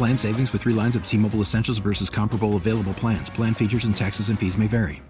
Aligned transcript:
Plan 0.00 0.16
savings 0.16 0.50
with 0.50 0.62
three 0.62 0.72
lines 0.72 0.96
of 0.96 1.04
T 1.04 1.18
Mobile 1.18 1.42
Essentials 1.42 1.76
versus 1.76 2.08
comparable 2.08 2.56
available 2.56 2.94
plans. 2.94 3.28
Plan 3.28 3.52
features 3.52 3.84
and 3.84 3.94
taxes 3.94 4.30
and 4.30 4.38
fees 4.38 4.56
may 4.56 4.66
vary. 4.66 5.02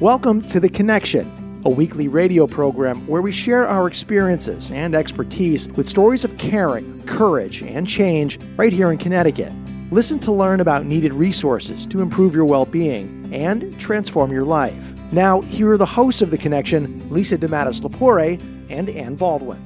Welcome 0.00 0.40
to 0.46 0.58
The 0.58 0.70
Connection, 0.70 1.60
a 1.66 1.68
weekly 1.68 2.08
radio 2.08 2.46
program 2.46 3.06
where 3.06 3.20
we 3.20 3.30
share 3.30 3.68
our 3.68 3.86
experiences 3.86 4.70
and 4.70 4.94
expertise 4.94 5.68
with 5.72 5.86
stories 5.86 6.24
of 6.24 6.38
caring, 6.38 7.02
courage, 7.02 7.62
and 7.62 7.86
change 7.86 8.38
right 8.56 8.72
here 8.72 8.90
in 8.90 8.96
Connecticut. 8.96 9.52
Listen 9.90 10.18
to 10.20 10.32
learn 10.32 10.60
about 10.60 10.86
needed 10.86 11.12
resources 11.12 11.86
to 11.88 12.00
improve 12.00 12.34
your 12.34 12.46
well 12.46 12.64
being 12.64 13.28
and 13.34 13.78
transform 13.78 14.32
your 14.32 14.44
life. 14.44 14.94
Now, 15.12 15.42
here 15.42 15.70
are 15.70 15.76
the 15.76 15.84
hosts 15.84 16.22
of 16.22 16.30
The 16.30 16.38
Connection, 16.38 17.06
Lisa 17.10 17.36
DeMattis 17.36 17.82
Lapore 17.82 18.40
and 18.70 18.88
Ann 18.88 19.14
Baldwin. 19.14 19.62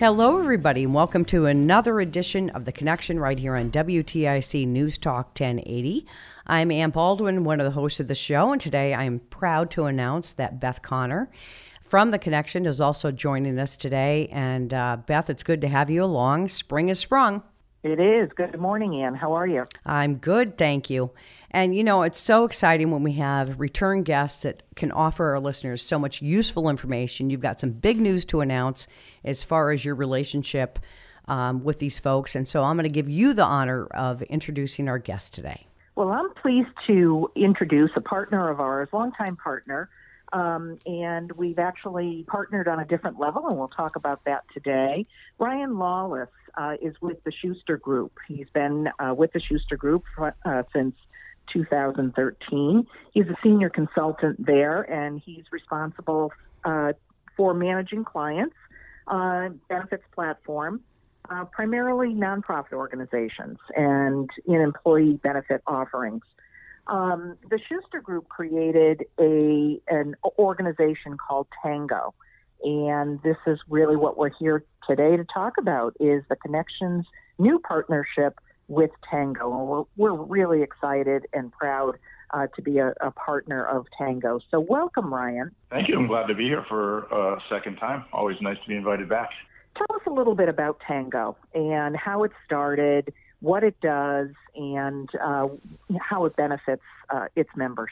Hello, 0.00 0.40
everybody, 0.40 0.82
and 0.82 0.92
welcome 0.92 1.24
to 1.26 1.46
another 1.46 2.00
edition 2.00 2.50
of 2.50 2.64
The 2.64 2.72
Connection 2.72 3.20
right 3.20 3.38
here 3.38 3.54
on 3.54 3.70
WTIC 3.70 4.66
News 4.66 4.98
Talk 4.98 5.26
1080. 5.28 6.04
I'm 6.48 6.72
Ann 6.72 6.90
Baldwin, 6.90 7.44
one 7.44 7.60
of 7.60 7.64
the 7.64 7.70
hosts 7.70 8.00
of 8.00 8.08
the 8.08 8.14
show, 8.16 8.50
and 8.50 8.60
today 8.60 8.92
I 8.92 9.04
am 9.04 9.20
proud 9.20 9.70
to 9.70 9.84
announce 9.84 10.32
that 10.32 10.58
Beth 10.58 10.82
Connor 10.82 11.30
from 11.84 12.10
The 12.10 12.18
Connection 12.18 12.66
is 12.66 12.80
also 12.80 13.12
joining 13.12 13.56
us 13.60 13.76
today. 13.76 14.28
And 14.32 14.74
uh, 14.74 14.96
Beth, 15.06 15.30
it's 15.30 15.44
good 15.44 15.60
to 15.60 15.68
have 15.68 15.88
you 15.88 16.02
along. 16.02 16.48
Spring 16.48 16.88
is 16.88 16.98
sprung. 16.98 17.44
It 17.84 18.00
is. 18.00 18.30
Good 18.34 18.58
morning, 18.58 19.00
Ann. 19.00 19.14
How 19.14 19.32
are 19.34 19.46
you? 19.46 19.68
I'm 19.86 20.16
good, 20.16 20.58
thank 20.58 20.90
you. 20.90 21.12
And 21.54 21.72
you 21.72 21.84
know, 21.84 22.02
it's 22.02 22.18
so 22.18 22.44
exciting 22.44 22.90
when 22.90 23.04
we 23.04 23.12
have 23.12 23.60
return 23.60 24.02
guests 24.02 24.42
that 24.42 24.64
can 24.74 24.90
offer 24.90 25.34
our 25.34 25.38
listeners 25.38 25.80
so 25.80 26.00
much 26.00 26.20
useful 26.20 26.68
information. 26.68 27.30
You've 27.30 27.40
got 27.40 27.60
some 27.60 27.70
big 27.70 28.00
news 28.00 28.24
to 28.26 28.40
announce 28.40 28.88
as 29.24 29.44
far 29.44 29.70
as 29.70 29.84
your 29.84 29.94
relationship 29.94 30.80
um, 31.28 31.62
with 31.62 31.78
these 31.78 31.96
folks. 31.96 32.34
And 32.34 32.48
so 32.48 32.64
I'm 32.64 32.74
going 32.74 32.88
to 32.88 32.92
give 32.92 33.08
you 33.08 33.34
the 33.34 33.44
honor 33.44 33.86
of 33.86 34.20
introducing 34.22 34.88
our 34.88 34.98
guest 34.98 35.32
today. 35.32 35.68
Well, 35.94 36.08
I'm 36.08 36.34
pleased 36.34 36.74
to 36.88 37.30
introduce 37.36 37.92
a 37.94 38.00
partner 38.00 38.48
of 38.48 38.58
ours, 38.58 38.88
longtime 38.92 39.36
partner. 39.36 39.88
Um, 40.32 40.80
and 40.86 41.30
we've 41.32 41.60
actually 41.60 42.24
partnered 42.26 42.66
on 42.66 42.80
a 42.80 42.84
different 42.84 43.20
level, 43.20 43.46
and 43.46 43.56
we'll 43.56 43.68
talk 43.68 43.94
about 43.94 44.24
that 44.24 44.42
today. 44.52 45.06
Ryan 45.38 45.78
Lawless 45.78 46.30
uh, 46.56 46.74
is 46.82 46.96
with 47.00 47.22
the 47.22 47.30
Schuster 47.30 47.76
Group. 47.76 48.18
He's 48.26 48.48
been 48.52 48.88
uh, 48.98 49.14
with 49.14 49.32
the 49.32 49.40
Schuster 49.40 49.76
Group 49.76 50.02
uh, 50.18 50.64
since 50.72 50.96
2013. 51.52 52.86
He's 53.12 53.26
a 53.26 53.36
senior 53.42 53.70
consultant 53.70 54.44
there, 54.44 54.82
and 54.82 55.20
he's 55.24 55.44
responsible 55.52 56.32
uh, 56.64 56.92
for 57.36 57.54
managing 57.54 58.04
clients, 58.04 58.56
uh, 59.06 59.50
benefits 59.68 60.04
platform, 60.14 60.80
uh, 61.30 61.44
primarily 61.46 62.08
nonprofit 62.08 62.72
organizations 62.72 63.58
and 63.76 64.28
in 64.46 64.60
employee 64.60 65.18
benefit 65.22 65.62
offerings. 65.66 66.22
Um, 66.86 67.38
the 67.48 67.58
Schuster 67.66 68.00
Group 68.00 68.28
created 68.28 69.04
a 69.18 69.80
an 69.88 70.14
organization 70.38 71.16
called 71.16 71.46
Tango, 71.62 72.14
and 72.62 73.22
this 73.22 73.38
is 73.46 73.58
really 73.68 73.96
what 73.96 74.18
we're 74.18 74.30
here 74.38 74.64
today 74.86 75.16
to 75.16 75.24
talk 75.32 75.54
about: 75.58 75.96
is 75.98 76.22
the 76.28 76.36
connections 76.36 77.06
new 77.38 77.58
partnership 77.58 78.38
with 78.68 78.90
Tango. 79.10 79.58
And 79.58 79.68
we're, 79.68 79.84
we're 79.96 80.22
really 80.22 80.62
excited 80.62 81.26
and 81.32 81.52
proud 81.52 81.98
uh, 82.30 82.46
to 82.56 82.62
be 82.62 82.78
a, 82.78 82.92
a, 83.00 83.10
partner 83.12 83.64
of 83.64 83.86
Tango. 83.96 84.40
So, 84.50 84.58
welcome, 84.58 85.12
Ryan. 85.12 85.52
Thank 85.70 85.88
you. 85.88 85.96
I'm 85.96 86.06
glad 86.06 86.26
to 86.26 86.34
be 86.34 86.44
here 86.44 86.64
for 86.68 87.04
a 87.04 87.40
second 87.48 87.76
time. 87.76 88.04
Always 88.12 88.36
nice 88.40 88.56
to 88.62 88.68
be 88.68 88.76
invited 88.76 89.08
back. 89.08 89.30
Tell 89.76 89.96
us 89.96 90.02
a 90.06 90.10
little 90.10 90.34
bit 90.34 90.48
about 90.48 90.80
Tango 90.86 91.36
and 91.54 91.96
how 91.96 92.24
it 92.24 92.32
started, 92.44 93.12
what 93.40 93.62
it 93.64 93.80
does, 93.80 94.28
and 94.54 95.08
uh, 95.20 95.48
how 96.00 96.24
it 96.24 96.36
benefits 96.36 96.82
uh, 97.10 97.26
its 97.36 97.50
members. 97.56 97.90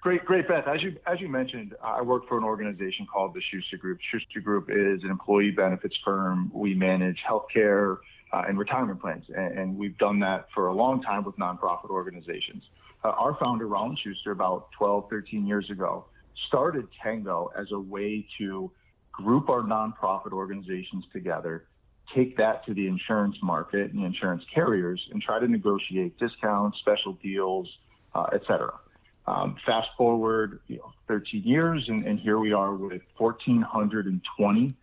Great, 0.00 0.24
great, 0.24 0.48
Beth. 0.48 0.66
As 0.66 0.82
you 0.82 0.96
as 1.06 1.20
you 1.20 1.28
mentioned, 1.28 1.74
I 1.82 2.00
work 2.00 2.26
for 2.26 2.38
an 2.38 2.44
organization 2.44 3.06
called 3.12 3.34
the 3.34 3.42
Schuster 3.50 3.76
Group. 3.76 3.98
Schuster 4.10 4.40
Group 4.40 4.70
is 4.70 5.04
an 5.04 5.10
employee 5.10 5.50
benefits 5.50 5.94
firm. 6.02 6.50
We 6.54 6.74
manage 6.74 7.18
healthcare 7.28 7.98
uh, 8.32 8.44
and 8.48 8.58
retirement 8.58 9.00
plans. 9.00 9.24
And, 9.28 9.58
and, 9.58 9.76
we've 9.76 9.96
done 9.98 10.20
that 10.20 10.46
for 10.54 10.68
a 10.68 10.74
long 10.74 11.02
time 11.02 11.24
with 11.24 11.36
nonprofit 11.36 11.90
organizations. 11.90 12.62
Uh, 13.02 13.08
our 13.08 13.36
founder, 13.42 13.66
Rollin 13.66 13.96
Schuster, 13.96 14.30
about 14.30 14.70
12, 14.72 15.08
13 15.10 15.46
years 15.46 15.68
ago, 15.70 16.06
started 16.46 16.86
Tango 17.02 17.50
as 17.56 17.72
a 17.72 17.78
way 17.78 18.26
to 18.38 18.70
group 19.12 19.48
our 19.48 19.62
nonprofit 19.62 20.32
organizations 20.32 21.04
together, 21.12 21.66
take 22.14 22.36
that 22.36 22.64
to 22.66 22.74
the 22.74 22.86
insurance 22.86 23.36
market 23.42 23.92
and 23.92 24.00
the 24.00 24.06
insurance 24.06 24.44
carriers, 24.52 25.00
and 25.12 25.22
try 25.22 25.38
to 25.38 25.48
negotiate 25.48 26.18
discounts, 26.18 26.78
special 26.78 27.14
deals, 27.14 27.68
uh, 28.14 28.26
et 28.32 28.42
cetera. 28.46 28.78
Um, 29.26 29.56
fast 29.64 29.88
forward 29.96 30.60
you 30.66 30.78
know, 30.78 30.92
13 31.08 31.42
years, 31.44 31.84
and, 31.88 32.04
and 32.04 32.18
here 32.18 32.38
we 32.38 32.52
are 32.52 32.74
with 32.74 33.02
1,420 33.18 34.74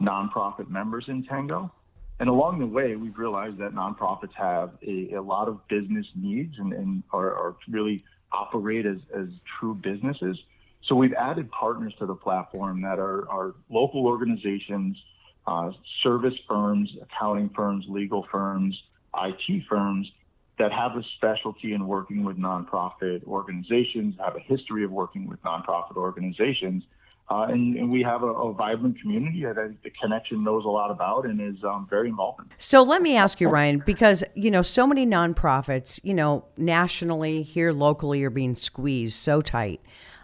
nonprofit 0.00 0.68
members 0.68 1.06
in 1.08 1.24
Tango. 1.24 1.72
And 2.18 2.28
along 2.28 2.60
the 2.60 2.66
way, 2.66 2.96
we've 2.96 3.18
realized 3.18 3.58
that 3.58 3.74
nonprofits 3.74 4.32
have 4.34 4.70
a, 4.86 5.12
a 5.14 5.22
lot 5.22 5.48
of 5.48 5.66
business 5.68 6.06
needs 6.14 6.54
and, 6.58 6.72
and 6.72 7.02
are, 7.12 7.34
are, 7.34 7.56
really 7.68 8.04
operate 8.32 8.86
as, 8.86 8.98
as 9.14 9.28
true 9.58 9.74
businesses. 9.74 10.38
So 10.86 10.94
we've 10.94 11.12
added 11.12 11.50
partners 11.50 11.94
to 11.98 12.06
the 12.06 12.14
platform 12.14 12.82
that 12.82 12.98
are, 12.98 13.28
are 13.28 13.54
local 13.70 14.06
organizations, 14.06 14.96
uh, 15.46 15.70
service 16.02 16.34
firms, 16.48 16.90
accounting 17.02 17.50
firms, 17.54 17.84
legal 17.88 18.26
firms, 18.30 18.80
IT 19.22 19.62
firms 19.68 20.10
that 20.58 20.72
have 20.72 20.92
a 20.96 21.02
specialty 21.16 21.74
in 21.74 21.86
working 21.86 22.24
with 22.24 22.38
nonprofit 22.38 23.22
organizations, 23.24 24.14
have 24.18 24.36
a 24.36 24.40
history 24.40 24.84
of 24.84 24.90
working 24.90 25.26
with 25.28 25.40
nonprofit 25.42 25.96
organizations, 25.96 26.82
uh, 27.28 27.46
and, 27.50 27.76
and, 27.76 27.90
we 27.90 28.02
have 28.02 28.22
a, 28.22 28.26
a, 28.26 28.52
vibrant 28.52 29.00
community 29.00 29.44
that 29.44 29.56
the 29.82 29.90
connection 30.00 30.44
knows 30.44 30.64
a 30.64 30.68
lot 30.68 30.92
about 30.92 31.26
and 31.26 31.40
is 31.40 31.62
um, 31.64 31.84
very 31.90 32.08
involved 32.08 32.38
in. 32.40 32.46
So 32.58 32.82
let 32.82 33.02
me 33.02 33.16
ask 33.16 33.40
you, 33.40 33.48
Ryan, 33.48 33.82
because 33.84 34.22
you 34.34 34.50
know 34.50 34.62
so 34.62 34.86
many 34.86 35.04
nonprofits, 35.04 35.98
you 36.04 36.14
know, 36.14 36.44
nationally 36.56 37.42
here 37.42 37.72
locally 37.72 38.22
are 38.22 38.30
being 38.30 38.54
squeezed 38.54 39.14
so 39.14 39.40
tight. 39.40 39.80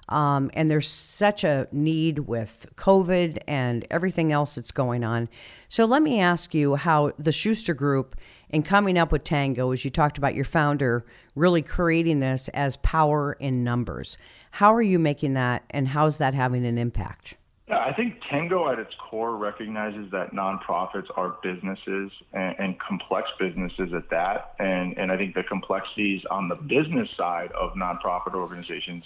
Um, 0.09 0.51
and 0.55 0.71
there's 0.71 0.89
such 0.89 1.43
a 1.43 1.67
need 1.73 2.21
with 2.21 2.67
COVID 2.77 3.39
and 3.49 3.87
everything 3.91 4.31
else 4.31 4.57
that's 4.57 4.73
going 4.73 5.05
on. 5.05 5.29
So 5.69 5.85
let 5.87 6.03
me 6.03 6.21
ask 6.21 6.55
you 6.55 6.77
how 6.77 7.13
the 7.19 7.33
Schuster 7.33 7.73
Group, 7.73 8.17
in 8.51 8.63
coming 8.63 8.99
up 8.99 9.11
with 9.11 9.25
Tango, 9.25 9.73
as 9.73 9.85
you 9.85 9.91
talked 9.91 10.19
about 10.19 10.35
your 10.35 10.45
founder, 10.45 11.07
really 11.35 11.63
creating 11.63 12.21
this 12.21 12.49
as 12.53 12.77
power 12.77 13.33
in 13.41 13.65
numbers. 13.65 14.19
How 14.53 14.75
are 14.75 14.83
you 14.83 14.99
making 14.99 15.33
that, 15.33 15.65
and 15.71 15.89
how's 15.89 16.19
that 16.19 16.35
having 16.35 16.67
an 16.67 16.77
impact? 16.77 17.39
I 17.71 17.95
think 17.95 18.21
Tango 18.31 18.71
at 18.71 18.79
its 18.79 18.93
core 18.99 19.35
recognizes 19.35 20.11
that 20.11 20.33
nonprofits 20.33 21.07
are 21.17 21.39
businesses 21.43 22.11
and, 22.35 22.55
and, 22.59 22.79
complex 22.79 23.31
businesses 23.41 23.95
at 23.95 24.11
that. 24.11 24.55
And, 24.59 24.99
and 24.99 25.11
I 25.11 25.17
think 25.17 25.35
the 25.35 25.43
complexities 25.43 26.21
on 26.31 26.51
the 26.51 26.55
business 26.55 27.09
side 27.17 27.51
of 27.53 27.73
nonprofit 27.73 28.35
organizations 28.35 29.05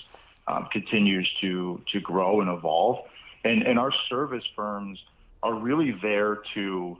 um, 0.49 0.67
continues 0.73 1.31
to, 1.43 1.81
to 1.93 2.01
grow 2.01 2.41
and 2.41 2.51
evolve. 2.51 3.07
And, 3.45 3.63
and 3.63 3.79
our 3.79 3.93
service 4.09 4.45
firms 4.57 4.99
are 5.45 5.55
really 5.55 5.95
there 6.03 6.39
to 6.55 6.97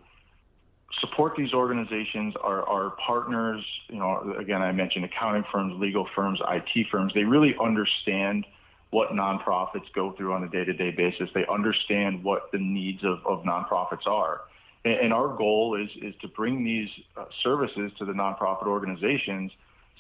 support 1.01 1.35
these 1.37 1.53
organizations, 1.53 2.35
our, 2.43 2.63
our 2.63 2.91
partners, 3.05 3.65
you 3.89 3.99
know, 3.99 4.35
again, 4.39 4.63
I 4.63 4.73
mentioned 4.73 5.05
accounting 5.05 5.45
firms, 5.53 5.75
legal 5.79 6.09
firms, 6.15 6.41
IT 6.49 6.87
firms, 6.91 7.13
they 7.15 7.25
really 7.25 7.55
understand 7.63 8.47
what 8.91 9.11
nonprofits 9.11 9.93
go 9.95 10.13
through 10.13 10.33
on 10.33 10.45
a 10.45 10.49
day 10.49 10.65
to 10.65 10.73
day 10.73 10.91
basis. 10.91 11.29
They 11.35 11.45
understand 11.47 12.23
what 12.23 12.51
the 12.53 12.59
needs 12.59 13.05
of, 13.05 13.19
of 13.27 13.45
nonprofits 13.45 14.07
are. 14.07 14.43
And, 14.85 14.95
and 14.95 15.13
our 15.13 15.37
goal 15.37 15.79
is, 15.81 15.91
is 16.03 16.15
to 16.23 16.29
bring 16.29 16.65
these 16.65 16.89
uh, 17.17 17.25
services 17.43 17.93
to 17.99 18.05
the 18.05 18.13
nonprofit 18.13 18.67
organizations 18.67 19.53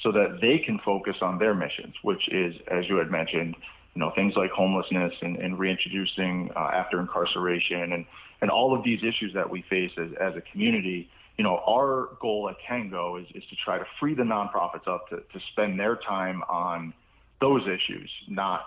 so 0.03 0.13
that 0.13 0.39
they 0.41 0.59
can 0.59 0.79
focus 0.85 1.17
on 1.21 1.39
their 1.39 1.55
missions, 1.55 1.95
which 2.03 2.29
is, 2.29 2.55
as 2.69 2.89
you 2.89 2.97
had 2.97 3.11
mentioned, 3.11 3.57
you 3.97 4.01
know, 4.01 4.13
things 4.15 4.35
like 4.37 4.51
homelessness 4.51 5.15
and, 5.23 5.39
and 5.39 5.59
reintroducing 5.59 6.51
uh, 6.55 6.71
after 6.75 7.01
incarceration 7.01 7.95
and, 7.95 8.05
and 8.43 8.51
all 8.51 8.77
of 8.77 8.85
these 8.85 9.01
issues 9.01 9.33
that 9.33 9.49
we 9.49 9.65
face 9.71 9.91
as, 9.97 10.11
as 10.21 10.37
a 10.37 10.43
community. 10.53 11.09
You 11.39 11.45
know, 11.45 11.63
our 11.67 12.11
goal 12.21 12.51
at 12.51 12.57
Tango 12.69 13.17
is, 13.17 13.27
is 13.35 13.43
to 13.49 13.57
try 13.65 13.79
to 13.79 13.87
free 13.99 14.15
the 14.15 14.23
nonprofits 14.23 14.87
up 14.87 15.09
to, 15.09 15.17
to 15.17 15.41
spend 15.53 15.81
their 15.81 15.97
time 15.97 16.43
on 16.43 16.93
those 17.41 17.63
issues, 17.63 18.11
not 18.29 18.61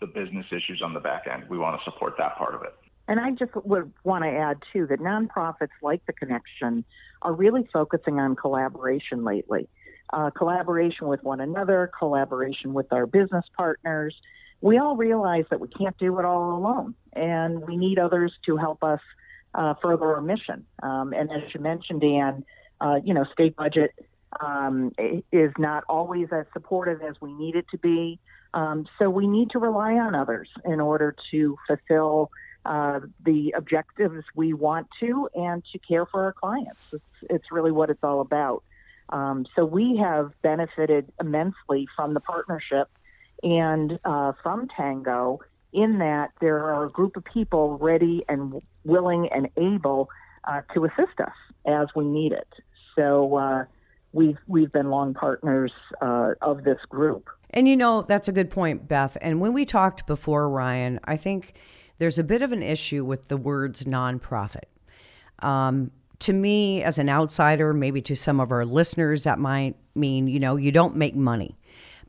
the 0.00 0.06
business 0.06 0.46
issues 0.52 0.80
on 0.80 0.94
the 0.94 1.00
back 1.00 1.26
end. 1.26 1.42
We 1.50 1.58
want 1.58 1.80
to 1.80 1.90
support 1.90 2.14
that 2.18 2.36
part 2.36 2.54
of 2.54 2.62
it. 2.62 2.72
And 3.08 3.18
I 3.18 3.32
just 3.32 3.56
would 3.56 3.92
want 4.04 4.22
to 4.22 4.30
add, 4.30 4.58
too, 4.72 4.86
that 4.86 5.00
nonprofits 5.00 5.74
like 5.82 6.06
The 6.06 6.12
Connection 6.12 6.84
are 7.22 7.32
really 7.32 7.68
focusing 7.72 8.20
on 8.20 8.36
collaboration 8.36 9.24
lately. 9.24 9.68
Uh, 10.12 10.30
collaboration 10.30 11.08
with 11.08 11.24
one 11.24 11.40
another, 11.40 11.90
collaboration 11.98 12.74
with 12.74 12.92
our 12.92 13.06
business 13.06 13.44
partners. 13.56 14.14
We 14.60 14.78
all 14.78 14.96
realize 14.96 15.44
that 15.50 15.60
we 15.60 15.68
can't 15.68 15.96
do 15.98 16.18
it 16.18 16.24
all 16.24 16.56
alone, 16.56 16.94
and 17.12 17.60
we 17.60 17.76
need 17.76 17.98
others 17.98 18.32
to 18.46 18.56
help 18.56 18.82
us 18.82 19.00
uh, 19.54 19.74
further 19.82 20.14
our 20.14 20.20
mission. 20.20 20.66
Um, 20.82 21.12
and 21.12 21.30
as 21.30 21.42
you 21.54 21.60
mentioned, 21.60 22.00
Dan, 22.00 22.44
uh, 22.80 22.96
you 23.04 23.14
know, 23.14 23.24
state 23.32 23.56
budget 23.56 23.92
um, 24.40 24.92
is 25.32 25.52
not 25.58 25.84
always 25.88 26.28
as 26.32 26.46
supportive 26.52 27.02
as 27.02 27.14
we 27.20 27.32
need 27.32 27.54
it 27.54 27.66
to 27.70 27.78
be. 27.78 28.18
Um, 28.54 28.86
so 28.98 29.10
we 29.10 29.26
need 29.26 29.50
to 29.50 29.58
rely 29.58 29.94
on 29.94 30.14
others 30.14 30.48
in 30.64 30.80
order 30.80 31.14
to 31.30 31.56
fulfill 31.66 32.30
uh, 32.64 33.00
the 33.24 33.54
objectives 33.56 34.24
we 34.34 34.52
want 34.52 34.88
to 35.00 35.28
and 35.34 35.62
to 35.72 35.78
care 35.78 36.06
for 36.06 36.24
our 36.24 36.32
clients. 36.32 36.80
It's, 36.92 37.04
it's 37.30 37.52
really 37.52 37.72
what 37.72 37.90
it's 37.90 38.02
all 38.02 38.20
about. 38.20 38.62
Um, 39.10 39.46
so 39.56 39.64
we 39.64 39.96
have 39.96 40.32
benefited 40.42 41.10
immensely 41.20 41.88
from 41.96 42.14
the 42.14 42.20
partnership 42.20 42.88
and 43.42 43.98
uh, 44.04 44.32
from 44.42 44.68
Tango 44.76 45.40
in 45.72 45.98
that 45.98 46.32
there 46.40 46.58
are 46.64 46.86
a 46.86 46.90
group 46.90 47.16
of 47.16 47.24
people 47.24 47.76
ready 47.78 48.24
and 48.28 48.60
willing 48.84 49.28
and 49.32 49.48
able 49.56 50.08
uh, 50.44 50.62
to 50.74 50.84
assist 50.84 51.20
us 51.20 51.32
as 51.66 51.88
we 51.94 52.04
need 52.04 52.32
it. 52.32 52.48
So 52.96 53.36
uh, 53.36 53.64
we've 54.12 54.38
we've 54.46 54.72
been 54.72 54.90
long 54.90 55.14
partners 55.14 55.72
uh, 56.00 56.32
of 56.40 56.64
this 56.64 56.78
group. 56.88 57.28
And 57.50 57.68
you 57.68 57.76
know, 57.76 58.02
that's 58.02 58.28
a 58.28 58.32
good 58.32 58.50
point, 58.50 58.88
Beth. 58.88 59.16
And 59.20 59.40
when 59.40 59.52
we 59.52 59.64
talked 59.64 60.06
before, 60.06 60.48
Ryan, 60.48 61.00
I 61.04 61.16
think 61.16 61.58
there's 61.98 62.18
a 62.18 62.24
bit 62.24 62.42
of 62.42 62.52
an 62.52 62.62
issue 62.62 63.04
with 63.04 63.26
the 63.26 63.36
words 63.36 63.84
nonprofit. 63.84 64.64
Um, 65.40 65.90
to 66.20 66.32
me, 66.32 66.82
as 66.82 66.98
an 66.98 67.08
outsider, 67.08 67.72
maybe 67.72 68.02
to 68.02 68.16
some 68.16 68.40
of 68.40 68.50
our 68.50 68.64
listeners, 68.64 69.24
that 69.24 69.38
might 69.38 69.76
mean, 69.94 70.26
you 70.26 70.40
know, 70.40 70.56
you 70.56 70.72
don't 70.72 70.96
make 70.96 71.14
money. 71.14 71.56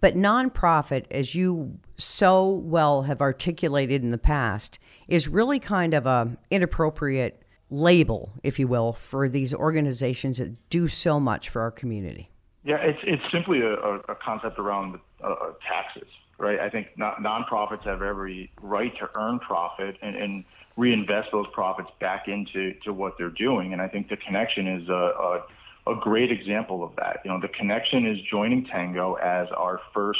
But 0.02 0.16
nonprofit, 0.16 1.06
as 1.12 1.36
you 1.36 1.80
so 1.98 2.48
well 2.48 3.04
have 3.04 3.22
articulated 3.22 4.04
in 4.04 4.12
the 4.12 4.18
past, 4.18 4.80
is 5.08 5.28
really 5.28 5.60
kind 5.60 5.94
of 5.94 6.06
a 6.06 6.38
inappropriate 6.50 7.44
label, 7.70 8.32
if 8.44 8.60
you 8.60 8.68
will, 8.68 8.94
for 8.94 9.30
these 9.30 9.54
organizations 9.54 10.38
that 10.38 10.70
do 10.70 10.88
so 10.88 11.20
much 11.20 11.50
for 11.50 11.62
our 11.62 11.72
community. 11.72 12.32
Yeah, 12.64 12.78
it's 12.78 13.00
it's 13.04 13.24
simply 13.32 13.62
a, 13.62 13.74
a 13.74 14.16
concept 14.16 14.60
around 14.60 15.00
uh, 15.24 15.28
uh, 15.28 15.52
taxes, 15.68 16.10
right? 16.38 16.60
I 16.60 16.70
think 16.70 16.88
nonprofits 16.98 17.84
have 17.84 18.02
every 18.02 18.52
right 18.62 18.94
to 19.00 19.10
earn 19.16 19.40
profit 19.40 19.98
and, 20.02 20.16
and 20.16 20.44
reinvest 20.76 21.30
those 21.32 21.48
profits 21.54 21.90
back 22.00 22.28
into 22.28 22.74
to 22.84 22.94
what 22.94 23.18
they're 23.18 23.30
doing, 23.30 23.74
and 23.74 23.82
I 23.82 23.88
think 23.88 24.10
the 24.10 24.18
connection 24.18 24.68
is 24.68 24.90
a, 24.90 24.94
a, 24.94 25.42
a 25.88 25.96
great 25.96 26.32
example 26.32 26.84
of 26.84 26.96
that. 26.98 27.22
You 27.24 27.32
know, 27.32 27.40
the 27.40 27.48
connection 27.48 28.06
is 28.06 28.20
joining 28.30 28.66
Tango 28.66 29.16
as 29.16 29.48
our 29.50 29.82
first 29.94 30.20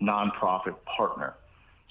nonprofit 0.00 0.76
partner. 0.84 1.34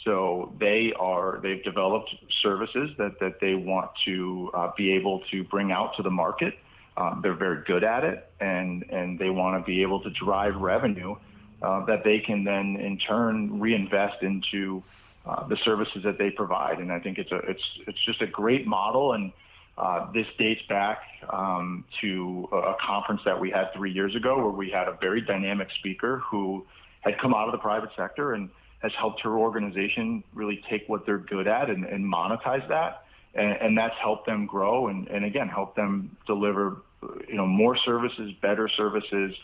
So 0.06 0.54
they 0.60 0.94
are 0.98 1.40
they've 1.44 1.64
developed 1.64 2.16
services 2.42 2.92
that 2.98 3.20
that 3.20 3.40
they 3.42 3.56
want 3.56 3.92
to 4.06 4.52
uh, 4.54 4.72
be 4.78 4.94
able 4.94 5.22
to 5.32 5.44
bring 5.44 5.72
out 5.72 5.96
to 5.98 6.04
the 6.04 6.12
market 6.12 6.56
um, 7.00 7.22
they're 7.24 7.34
very 7.34 7.64
good 7.64 7.84
at 7.84 8.04
it, 8.04 8.30
and 8.42 8.84
and 8.90 9.18
they 9.18 9.30
want 9.30 9.60
to 9.60 9.66
be 9.66 9.82
able 9.82 10.02
to 10.02 10.10
drive 10.10 10.56
revenue 10.58 11.16
uh, 11.62 11.86
that 11.86 12.04
they 12.04 12.20
can 12.20 12.44
then 12.44 12.76
in 12.76 12.98
turn 12.98 13.60
reinvest 13.60 14.22
into 14.22 14.84
uh, 15.26 15.48
the 15.48 15.56
services 15.64 16.04
that 16.04 16.18
they 16.18 16.30
provide. 16.30 16.80
And 16.80 16.92
I 16.92 17.00
think 17.00 17.18
it's 17.18 17.32
a 17.32 17.38
it's 17.38 17.64
it's 17.88 18.04
just 18.06 18.22
a 18.22 18.28
great 18.28 18.68
model. 18.68 19.14
And 19.14 19.32
uh, 19.80 20.12
this 20.12 20.28
dates 20.38 20.62
back 20.68 21.00
um, 21.30 21.86
to 22.02 22.50
a 22.52 22.76
conference 22.86 23.22
that 23.24 23.40
we 23.40 23.50
had 23.50 23.72
three 23.74 23.92
years 23.92 24.14
ago, 24.16 24.38
where 24.38 24.52
we 24.52 24.70
had 24.70 24.88
a 24.90 24.98
very 25.00 25.22
dynamic 25.22 25.70
speaker 25.80 26.22
who 26.30 26.66
had 27.02 27.18
come 27.20 27.34
out 27.34 27.48
of 27.48 27.54
the 27.54 27.60
private 27.60 27.90
sector 27.96 28.34
and 28.34 28.50
has 28.80 28.92
helped 28.98 29.22
her 29.22 29.38
organization 29.38 30.22
really 30.34 30.62
take 30.70 30.88
what 30.88 31.06
they're 31.06 31.18
good 31.18 31.48
at 31.48 31.70
and, 31.70 31.86
and 31.86 32.04
monetize 32.04 32.68
that. 32.68 33.06
And, 33.36 33.52
and, 33.62 33.78
that's 33.78 33.94
helped 34.02 34.26
them 34.26 34.48
grow 34.48 34.88
and, 34.88 35.08
and 35.08 35.24
again 35.24 35.48
help 35.48 35.76
them 35.76 36.18
deliver 36.26 36.82
you 37.28 37.36
know, 37.36 37.46
more 37.46 37.78
services, 37.78 38.32
better 38.42 38.68
services, 38.68 39.36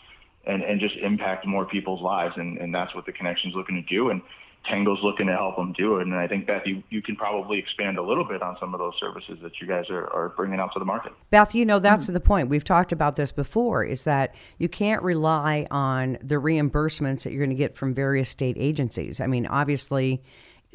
and, 0.44 0.62
and 0.62 0.80
just 0.80 0.96
impact 0.96 1.46
more 1.46 1.64
people's 1.64 2.02
lives. 2.02 2.34
And, 2.36 2.58
and 2.58 2.74
that's 2.74 2.94
what 2.94 3.06
the 3.06 3.12
connection's 3.12 3.54
looking 3.54 3.76
to 3.76 3.82
do. 3.82 4.10
And 4.10 4.22
Tango's 4.68 4.98
looking 5.02 5.26
to 5.26 5.32
help 5.32 5.56
them 5.56 5.72
do 5.72 5.96
it. 5.96 6.02
And 6.02 6.14
I 6.14 6.26
think, 6.26 6.46
Beth, 6.46 6.62
you, 6.64 6.82
you 6.90 7.02
can 7.02 7.16
probably 7.16 7.58
expand 7.58 7.98
a 7.98 8.02
little 8.02 8.24
bit 8.24 8.42
on 8.42 8.56
some 8.58 8.74
of 8.74 8.78
those 8.78 8.94
services 8.98 9.38
that 9.42 9.60
you 9.60 9.66
guys 9.66 9.84
are, 9.90 10.12
are 10.12 10.30
bringing 10.30 10.60
out 10.60 10.72
to 10.72 10.78
the 10.78 10.84
market. 10.84 11.12
Beth, 11.30 11.54
you 11.54 11.64
know, 11.64 11.78
that's 11.78 12.04
mm-hmm. 12.04 12.14
the 12.14 12.20
point. 12.20 12.48
We've 12.48 12.64
talked 12.64 12.92
about 12.92 13.16
this 13.16 13.32
before 13.32 13.84
is 13.84 14.04
that 14.04 14.34
you 14.58 14.68
can't 14.68 15.02
rely 15.02 15.66
on 15.70 16.18
the 16.22 16.36
reimbursements 16.36 17.22
that 17.22 17.32
you're 17.32 17.44
going 17.44 17.50
to 17.50 17.56
get 17.56 17.76
from 17.76 17.94
various 17.94 18.28
state 18.28 18.56
agencies. 18.58 19.20
I 19.20 19.26
mean, 19.26 19.46
obviously, 19.46 20.22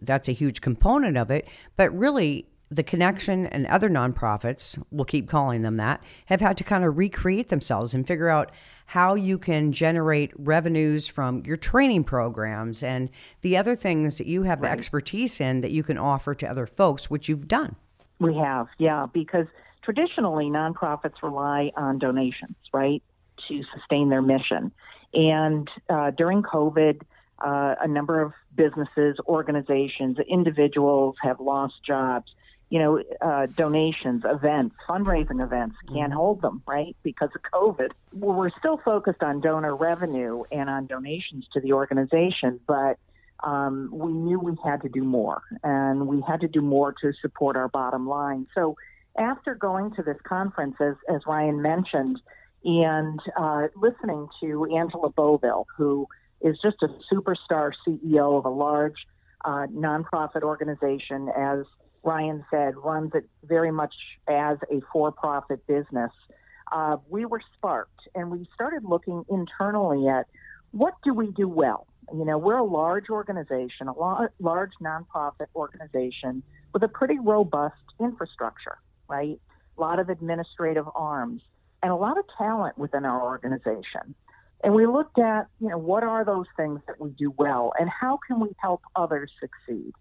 that's 0.01 0.27
a 0.27 0.33
huge 0.33 0.61
component 0.61 1.17
of 1.17 1.29
it, 1.29 1.47
but 1.75 1.95
really, 1.95 2.47
the 2.71 2.83
connection 2.83 3.45
and 3.47 3.67
other 3.67 3.89
nonprofits, 3.89 4.81
we'll 4.91 5.05
keep 5.05 5.27
calling 5.27 5.61
them 5.61 5.75
that, 5.75 6.01
have 6.27 6.39
had 6.39 6.57
to 6.57 6.63
kind 6.63 6.85
of 6.85 6.97
recreate 6.97 7.49
themselves 7.49 7.93
and 7.93 8.07
figure 8.07 8.29
out 8.29 8.49
how 8.87 9.13
you 9.13 9.37
can 9.37 9.73
generate 9.73 10.31
revenues 10.37 11.05
from 11.05 11.43
your 11.45 11.57
training 11.57 12.03
programs 12.03 12.81
and 12.81 13.09
the 13.41 13.57
other 13.57 13.75
things 13.75 14.17
that 14.17 14.27
you 14.27 14.43
have 14.43 14.61
right. 14.61 14.69
the 14.69 14.73
expertise 14.73 15.41
in 15.41 15.61
that 15.61 15.71
you 15.71 15.83
can 15.83 15.97
offer 15.97 16.33
to 16.33 16.47
other 16.47 16.65
folks, 16.65 17.09
which 17.09 17.27
you've 17.27 17.47
done. 17.47 17.75
We 18.19 18.35
have, 18.37 18.67
yeah, 18.77 19.07
because 19.11 19.47
traditionally 19.83 20.45
nonprofits 20.45 21.21
rely 21.21 21.71
on 21.75 21.99
donations, 21.99 22.55
right, 22.73 23.03
to 23.49 23.63
sustain 23.75 24.09
their 24.09 24.21
mission. 24.21 24.71
And 25.13 25.69
uh, 25.89 26.11
during 26.11 26.41
COVID, 26.41 27.01
uh, 27.43 27.75
a 27.81 27.87
number 27.87 28.21
of 28.21 28.31
businesses, 28.55 29.17
organizations, 29.27 30.17
individuals 30.29 31.15
have 31.21 31.39
lost 31.39 31.75
jobs 31.85 32.31
you 32.71 32.79
know, 32.79 33.03
uh, 33.19 33.47
donations, 33.47 34.23
events, 34.25 34.73
fundraising 34.87 35.43
events 35.43 35.75
can't 35.89 36.11
mm-hmm. 36.11 36.13
hold 36.13 36.41
them, 36.41 36.63
right, 36.65 36.95
because 37.03 37.29
of 37.35 37.41
COVID. 37.51 37.91
Well, 38.13 38.37
we're 38.37 38.49
still 38.57 38.77
focused 38.77 39.21
on 39.21 39.41
donor 39.41 39.75
revenue 39.75 40.43
and 40.53 40.69
on 40.69 40.87
donations 40.87 41.45
to 41.51 41.59
the 41.59 41.73
organization, 41.73 42.61
but 42.65 42.97
um, 43.43 43.89
we 43.91 44.13
knew 44.13 44.39
we 44.39 44.55
had 44.63 44.81
to 44.83 44.89
do 44.89 45.03
more, 45.03 45.41
and 45.65 46.07
we 46.07 46.23
had 46.25 46.39
to 46.41 46.47
do 46.47 46.61
more 46.61 46.95
to 47.01 47.11
support 47.21 47.57
our 47.57 47.67
bottom 47.67 48.07
line. 48.07 48.47
So, 48.55 48.77
after 49.17 49.53
going 49.53 49.93
to 49.95 50.03
this 50.03 50.17
conference, 50.23 50.77
as, 50.79 50.95
as 51.13 51.19
Ryan 51.27 51.61
mentioned, 51.61 52.21
and 52.63 53.19
uh, 53.37 53.67
listening 53.75 54.29
to 54.39 54.65
Angela 54.73 55.09
Boville, 55.09 55.67
who 55.75 56.07
is 56.39 56.57
just 56.63 56.77
a 56.81 56.87
superstar 57.13 57.73
CEO 57.85 58.37
of 58.37 58.45
a 58.45 58.49
large 58.49 59.05
uh, 59.43 59.67
nonprofit 59.67 60.43
organization, 60.43 61.27
as 61.37 61.65
Ryan 62.03 62.43
said, 62.49 62.75
runs 62.77 63.11
it 63.13 63.29
very 63.43 63.71
much 63.71 63.93
as 64.27 64.57
a 64.71 64.81
for 64.91 65.11
profit 65.11 65.65
business. 65.67 66.11
Uh, 66.71 66.97
we 67.09 67.25
were 67.25 67.41
sparked 67.57 68.07
and 68.15 68.31
we 68.31 68.47
started 68.55 68.83
looking 68.83 69.23
internally 69.29 70.07
at 70.07 70.27
what 70.71 70.93
do 71.03 71.13
we 71.13 71.31
do 71.31 71.47
well? 71.47 71.87
You 72.13 72.25
know, 72.25 72.37
we're 72.37 72.57
a 72.57 72.63
large 72.63 73.09
organization, 73.09 73.87
a 73.87 73.93
large 74.39 74.71
nonprofit 74.81 75.47
organization 75.55 76.43
with 76.73 76.83
a 76.83 76.87
pretty 76.87 77.19
robust 77.19 77.75
infrastructure, 77.99 78.77
right? 79.07 79.39
A 79.77 79.81
lot 79.81 79.99
of 79.99 80.09
administrative 80.09 80.85
arms 80.95 81.41
and 81.83 81.91
a 81.91 81.95
lot 81.95 82.17
of 82.17 82.25
talent 82.37 82.77
within 82.77 83.05
our 83.05 83.21
organization. 83.21 84.15
And 84.63 84.73
we 84.73 84.85
looked 84.85 85.19
at, 85.19 85.47
you 85.59 85.69
know, 85.69 85.77
what 85.77 86.03
are 86.03 86.23
those 86.23 86.45
things 86.55 86.79
that 86.87 86.99
we 86.99 87.09
do 87.11 87.33
well 87.37 87.73
and 87.79 87.89
how 87.89 88.19
can 88.27 88.39
we 88.39 88.49
help 88.61 88.81
others 88.95 89.31
succeed? 89.39 89.93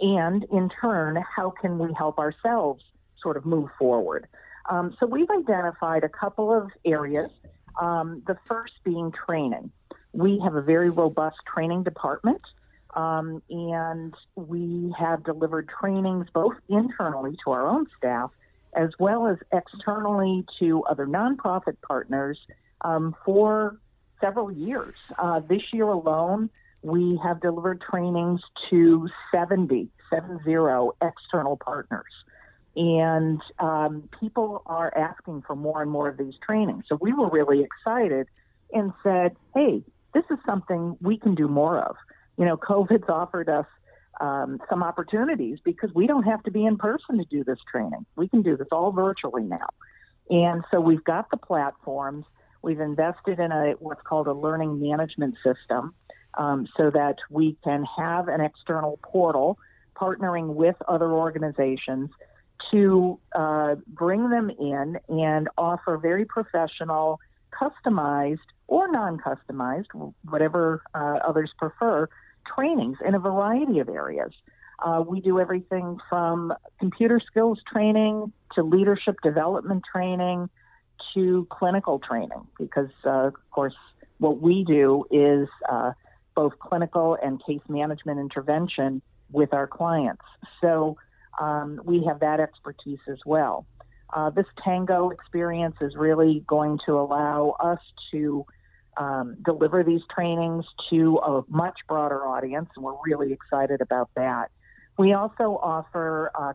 And 0.00 0.44
in 0.44 0.70
turn, 0.80 1.22
how 1.36 1.50
can 1.50 1.78
we 1.78 1.92
help 1.92 2.18
ourselves 2.18 2.82
sort 3.20 3.36
of 3.36 3.46
move 3.46 3.70
forward? 3.78 4.26
Um, 4.68 4.96
so 4.98 5.06
we've 5.06 5.30
identified 5.30 6.04
a 6.04 6.08
couple 6.08 6.52
of 6.52 6.70
areas. 6.84 7.30
Um, 7.80 8.22
the 8.26 8.36
first 8.44 8.74
being 8.84 9.12
training. 9.12 9.70
We 10.12 10.38
have 10.44 10.56
a 10.56 10.60
very 10.60 10.90
robust 10.90 11.38
training 11.52 11.84
department, 11.84 12.42
um, 12.94 13.42
and 13.48 14.14
we 14.36 14.94
have 14.98 15.24
delivered 15.24 15.70
trainings 15.80 16.26
both 16.34 16.54
internally 16.68 17.38
to 17.44 17.52
our 17.52 17.66
own 17.66 17.86
staff 17.96 18.30
as 18.74 18.90
well 18.98 19.26
as 19.26 19.36
externally 19.52 20.44
to 20.58 20.82
other 20.84 21.06
nonprofit 21.06 21.76
partners 21.86 22.38
um, 22.82 23.14
for 23.24 23.76
several 24.20 24.50
years. 24.50 24.94
Uh, 25.18 25.40
this 25.40 25.62
year 25.72 25.84
alone, 25.84 26.48
we 26.82 27.18
have 27.22 27.40
delivered 27.40 27.80
trainings 27.80 28.40
to 28.70 29.08
70, 29.32 29.88
70 30.10 30.90
external 31.00 31.56
partners. 31.56 32.12
And 32.74 33.40
um, 33.58 34.08
people 34.18 34.62
are 34.66 34.92
asking 34.96 35.42
for 35.46 35.54
more 35.54 35.82
and 35.82 35.90
more 35.90 36.08
of 36.08 36.16
these 36.16 36.34
trainings. 36.44 36.84
So 36.88 36.98
we 37.00 37.12
were 37.12 37.28
really 37.28 37.62
excited 37.62 38.26
and 38.72 38.92
said, 39.02 39.36
hey, 39.54 39.84
this 40.14 40.24
is 40.30 40.38
something 40.46 40.96
we 41.00 41.18
can 41.18 41.34
do 41.34 41.48
more 41.48 41.78
of. 41.78 41.96
You 42.38 42.46
know, 42.46 42.56
COVID's 42.56 43.08
offered 43.08 43.48
us 43.48 43.66
um, 44.20 44.60
some 44.68 44.82
opportunities 44.82 45.58
because 45.64 45.90
we 45.94 46.06
don't 46.06 46.24
have 46.24 46.42
to 46.44 46.50
be 46.50 46.64
in 46.64 46.78
person 46.78 47.18
to 47.18 47.24
do 47.24 47.44
this 47.44 47.58
training. 47.70 48.06
We 48.16 48.28
can 48.28 48.42
do 48.42 48.56
this 48.56 48.68
all 48.72 48.92
virtually 48.92 49.42
now. 49.42 49.68
And 50.30 50.64
so 50.70 50.80
we've 50.80 51.04
got 51.04 51.30
the 51.30 51.36
platforms. 51.36 52.24
We've 52.62 52.80
invested 52.80 53.38
in 53.38 53.52
a 53.52 53.72
what's 53.78 54.02
called 54.02 54.28
a 54.28 54.32
learning 54.32 54.80
management 54.80 55.36
system 55.44 55.94
um, 56.38 56.66
so 56.76 56.90
that 56.90 57.16
we 57.30 57.56
can 57.64 57.84
have 57.96 58.28
an 58.28 58.40
external 58.40 58.98
portal 59.02 59.58
partnering 59.96 60.54
with 60.54 60.76
other 60.88 61.10
organizations 61.12 62.10
to 62.70 63.18
uh, 63.34 63.76
bring 63.86 64.30
them 64.30 64.50
in 64.50 64.98
and 65.08 65.48
offer 65.58 65.98
very 65.98 66.24
professional, 66.24 67.20
customized 67.52 68.38
or 68.66 68.90
non 68.90 69.18
customized, 69.18 69.86
whatever 70.28 70.82
uh, 70.94 71.18
others 71.26 71.52
prefer, 71.58 72.08
trainings 72.54 72.96
in 73.06 73.14
a 73.14 73.18
variety 73.18 73.78
of 73.78 73.88
areas. 73.88 74.32
Uh, 74.84 75.04
we 75.06 75.20
do 75.20 75.38
everything 75.38 75.98
from 76.08 76.52
computer 76.80 77.20
skills 77.24 77.60
training 77.70 78.32
to 78.54 78.62
leadership 78.62 79.16
development 79.22 79.82
training 79.90 80.48
to 81.14 81.46
clinical 81.50 81.98
training 81.98 82.46
because, 82.58 82.90
uh, 83.04 83.28
of 83.28 83.34
course, 83.50 83.74
what 84.18 84.40
we 84.40 84.64
do 84.64 85.04
is 85.10 85.48
uh, 85.70 85.92
both 86.34 86.58
clinical 86.58 87.16
and 87.22 87.42
case 87.44 87.60
management 87.68 88.18
intervention 88.18 89.02
with 89.30 89.52
our 89.52 89.66
clients. 89.66 90.22
So 90.60 90.96
um, 91.40 91.80
we 91.84 92.04
have 92.06 92.20
that 92.20 92.40
expertise 92.40 92.98
as 93.08 93.18
well. 93.24 93.66
Uh, 94.12 94.30
this 94.30 94.46
Tango 94.62 95.10
experience 95.10 95.76
is 95.80 95.94
really 95.96 96.44
going 96.46 96.78
to 96.86 96.92
allow 96.92 97.56
us 97.58 97.80
to 98.10 98.44
um, 98.98 99.36
deliver 99.42 99.82
these 99.82 100.02
trainings 100.14 100.66
to 100.90 101.16
a 101.18 101.42
much 101.48 101.78
broader 101.88 102.26
audience, 102.26 102.68
and 102.76 102.84
we're 102.84 102.94
really 103.06 103.32
excited 103.32 103.80
about 103.80 104.10
that. 104.16 104.50
We 104.98 105.14
also 105.14 105.58
offer 105.62 106.30
uh, 106.34 106.52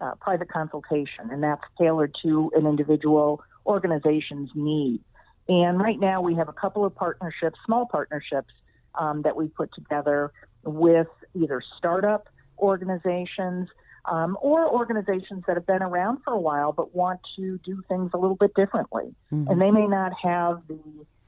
uh, 0.00 0.14
private 0.20 0.48
consultation, 0.50 1.30
and 1.30 1.42
that's 1.42 1.62
tailored 1.78 2.14
to 2.22 2.50
an 2.54 2.66
individual 2.66 3.42
organization's 3.66 4.50
need. 4.54 5.00
And 5.46 5.78
right 5.78 6.00
now, 6.00 6.22
we 6.22 6.34
have 6.36 6.48
a 6.48 6.54
couple 6.54 6.86
of 6.86 6.94
partnerships, 6.94 7.58
small 7.66 7.86
partnerships, 7.86 8.52
um, 8.98 9.22
that 9.22 9.36
we 9.36 9.48
put 9.48 9.70
together 9.74 10.32
with 10.64 11.08
either 11.34 11.62
startup 11.78 12.28
organizations 12.58 13.68
um, 14.06 14.36
or 14.40 14.68
organizations 14.68 15.44
that 15.46 15.56
have 15.56 15.66
been 15.66 15.82
around 15.82 16.18
for 16.24 16.32
a 16.32 16.38
while 16.38 16.72
but 16.72 16.94
want 16.94 17.20
to 17.36 17.58
do 17.64 17.82
things 17.88 18.10
a 18.14 18.18
little 18.18 18.36
bit 18.36 18.54
differently. 18.54 19.14
Mm-hmm. 19.32 19.50
And 19.50 19.60
they 19.60 19.70
may 19.70 19.86
not 19.86 20.12
have 20.22 20.62
the 20.68 20.78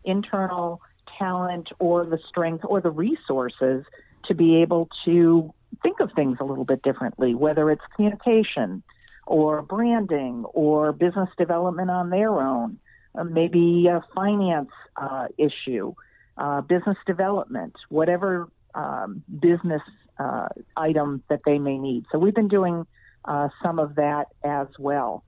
internal 0.04 0.80
talent 1.18 1.68
or 1.78 2.04
the 2.04 2.18
strength 2.28 2.64
or 2.66 2.80
the 2.80 2.90
resources 2.90 3.84
to 4.26 4.34
be 4.34 4.56
able 4.62 4.88
to 5.04 5.52
think 5.82 6.00
of 6.00 6.10
things 6.14 6.38
a 6.40 6.44
little 6.44 6.64
bit 6.64 6.82
differently, 6.82 7.34
whether 7.34 7.70
it's 7.70 7.82
communication 7.94 8.82
or 9.26 9.62
branding 9.62 10.44
or 10.52 10.92
business 10.92 11.28
development 11.36 11.90
on 11.90 12.10
their 12.10 12.40
own, 12.40 12.78
uh, 13.14 13.24
maybe 13.24 13.86
a 13.88 14.04
finance 14.14 14.70
uh, 14.96 15.26
issue, 15.36 15.94
uh, 16.36 16.60
business 16.60 16.96
development, 17.06 17.74
whatever 17.88 18.48
um, 18.74 19.22
business 19.40 19.82
uh, 20.18 20.48
item 20.76 21.22
that 21.28 21.40
they 21.44 21.58
may 21.58 21.78
need. 21.78 22.04
So 22.12 22.18
we've 22.18 22.34
been 22.34 22.48
doing 22.48 22.86
uh, 23.24 23.48
some 23.62 23.78
of 23.78 23.96
that 23.96 24.26
as 24.44 24.68
well. 24.78 25.24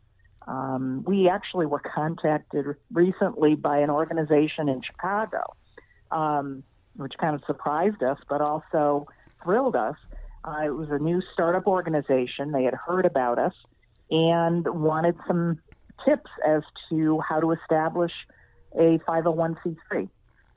Um, 0.46 1.04
we 1.06 1.28
actually 1.28 1.66
were 1.66 1.80
contacted 1.80 2.64
recently 2.92 3.54
by 3.54 3.78
an 3.78 3.90
organization 3.90 4.68
in 4.68 4.82
Chicago, 4.82 5.54
um, 6.10 6.62
which 6.96 7.12
kind 7.20 7.34
of 7.34 7.42
surprised 7.46 8.02
us, 8.02 8.18
but 8.28 8.40
also 8.40 9.06
thrilled 9.42 9.76
us. 9.76 9.96
Uh, 10.44 10.62
it 10.64 10.74
was 10.74 10.88
a 10.90 10.98
new 10.98 11.20
startup 11.32 11.66
organization. 11.66 12.52
They 12.52 12.64
had 12.64 12.74
heard 12.74 13.04
about 13.04 13.38
us 13.38 13.52
and 14.10 14.66
wanted 14.66 15.16
some 15.26 15.58
tips 16.06 16.30
as 16.46 16.62
to 16.88 17.20
how 17.20 17.40
to 17.40 17.52
establish 17.52 18.12
a 18.74 18.98
501c3 19.06 20.08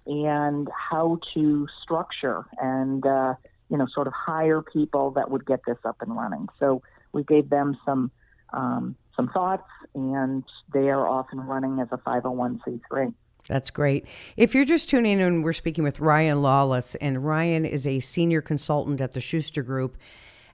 and 0.05 0.67
how 0.75 1.19
to 1.33 1.67
structure 1.81 2.45
and 2.59 3.05
uh, 3.05 3.35
you 3.69 3.77
know 3.77 3.87
sort 3.93 4.07
of 4.07 4.13
hire 4.13 4.61
people 4.61 5.11
that 5.11 5.29
would 5.29 5.45
get 5.45 5.61
this 5.65 5.77
up 5.85 5.97
and 6.01 6.15
running. 6.15 6.47
So 6.59 6.81
we 7.13 7.23
gave 7.23 7.49
them 7.49 7.77
some 7.85 8.11
um, 8.53 8.95
some 9.15 9.29
thoughts, 9.29 9.67
and 9.93 10.43
they 10.73 10.89
are 10.89 11.07
off 11.07 11.27
and 11.31 11.47
running 11.47 11.79
as 11.79 11.87
a 11.91 11.97
501c3. 11.97 13.13
That's 13.47 13.71
great. 13.71 14.05
If 14.37 14.53
you're 14.53 14.65
just 14.65 14.89
tuning 14.89 15.19
in, 15.19 15.41
we're 15.41 15.53
speaking 15.53 15.83
with 15.83 15.99
Ryan 15.99 16.41
Lawless, 16.41 16.95
and 16.95 17.25
Ryan 17.25 17.65
is 17.65 17.87
a 17.87 17.99
senior 17.99 18.41
consultant 18.41 19.01
at 19.01 19.13
the 19.13 19.21
Schuster 19.21 19.63
Group 19.63 19.97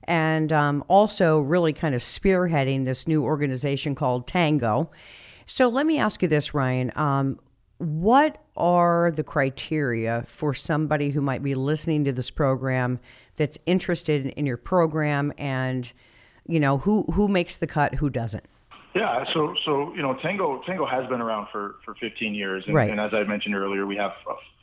and 0.08 0.52
um, 0.54 0.82
also 0.88 1.38
really 1.38 1.72
kind 1.74 1.94
of 1.94 2.00
spearheading 2.00 2.84
this 2.84 3.06
new 3.06 3.22
organization 3.22 3.94
called 3.94 4.26
Tango. 4.26 4.90
So 5.44 5.68
let 5.68 5.86
me 5.86 5.98
ask 5.98 6.22
you 6.22 6.28
this, 6.28 6.54
Ryan. 6.54 6.90
Um, 6.96 7.38
what 7.78 8.42
are 8.56 9.12
the 9.14 9.24
criteria 9.24 10.24
for 10.26 10.52
somebody 10.52 11.10
who 11.10 11.20
might 11.20 11.42
be 11.42 11.54
listening 11.54 12.04
to 12.04 12.12
this 12.12 12.30
program 12.30 12.98
that's 13.36 13.58
interested 13.66 14.26
in 14.26 14.46
your 14.46 14.56
program 14.56 15.32
and 15.38 15.92
you 16.46 16.58
know 16.58 16.78
who 16.78 17.04
who 17.12 17.28
makes 17.28 17.56
the 17.56 17.66
cut 17.66 17.94
who 17.94 18.10
doesn't 18.10 18.44
yeah, 18.94 19.24
so 19.32 19.54
so 19.64 19.94
you 19.94 20.02
know, 20.02 20.18
Tango 20.22 20.60
Tango 20.66 20.84
has 20.86 21.08
been 21.08 21.20
around 21.20 21.46
for 21.52 21.76
for 21.84 21.94
15 22.00 22.34
years, 22.34 22.64
and, 22.66 22.74
right. 22.74 22.90
and 22.90 23.00
as 23.00 23.14
I 23.14 23.22
mentioned 23.22 23.54
earlier, 23.54 23.86
we 23.86 23.94
have 23.96 24.10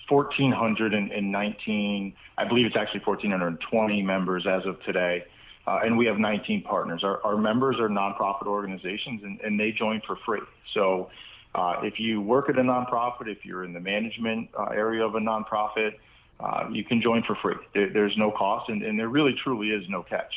1,419. 0.10 2.14
I 2.38 2.46
believe 2.46 2.66
it's 2.66 2.76
actually 2.76 3.00
1,420 3.06 4.02
members 4.02 4.46
as 4.46 4.66
of 4.66 4.84
today, 4.84 5.24
uh, 5.68 5.80
and 5.84 5.98
we 5.98 6.06
have 6.08 6.18
19 6.18 6.64
partners. 6.64 7.02
Our, 7.04 7.24
our 7.24 7.38
members 7.38 7.78
are 7.80 7.88
nonprofit 7.88 8.48
organizations, 8.48 9.22
and, 9.24 9.40
and 9.42 9.60
they 9.60 9.72
join 9.72 10.02
for 10.06 10.18
free. 10.26 10.42
So. 10.74 11.10
Uh, 11.56 11.80
if 11.84 12.00
you 12.00 12.22
work 12.22 12.50
at 12.50 12.58
a 12.58 12.62
nonprofit, 12.62 13.28
if 13.28 13.46
you're 13.46 13.64
in 13.64 13.72
the 13.72 13.80
management 13.80 14.50
uh, 14.60 14.66
area 14.66 15.04
of 15.06 15.16
a 15.16 15.20
nonprofit, 15.20 15.94
uh, 16.42 16.68
you 16.70 16.84
can 16.84 17.02
join 17.02 17.24
for 17.24 17.36
free. 17.42 17.56
There, 17.74 17.90
there's 17.94 18.16
no 18.18 18.30
cost, 18.30 18.70
and, 18.70 18.84
and 18.84 19.00
there 19.00 19.08
really 19.08 19.34
truly 19.42 19.70
is 19.70 19.86
no 19.88 20.04
catch. 20.04 20.34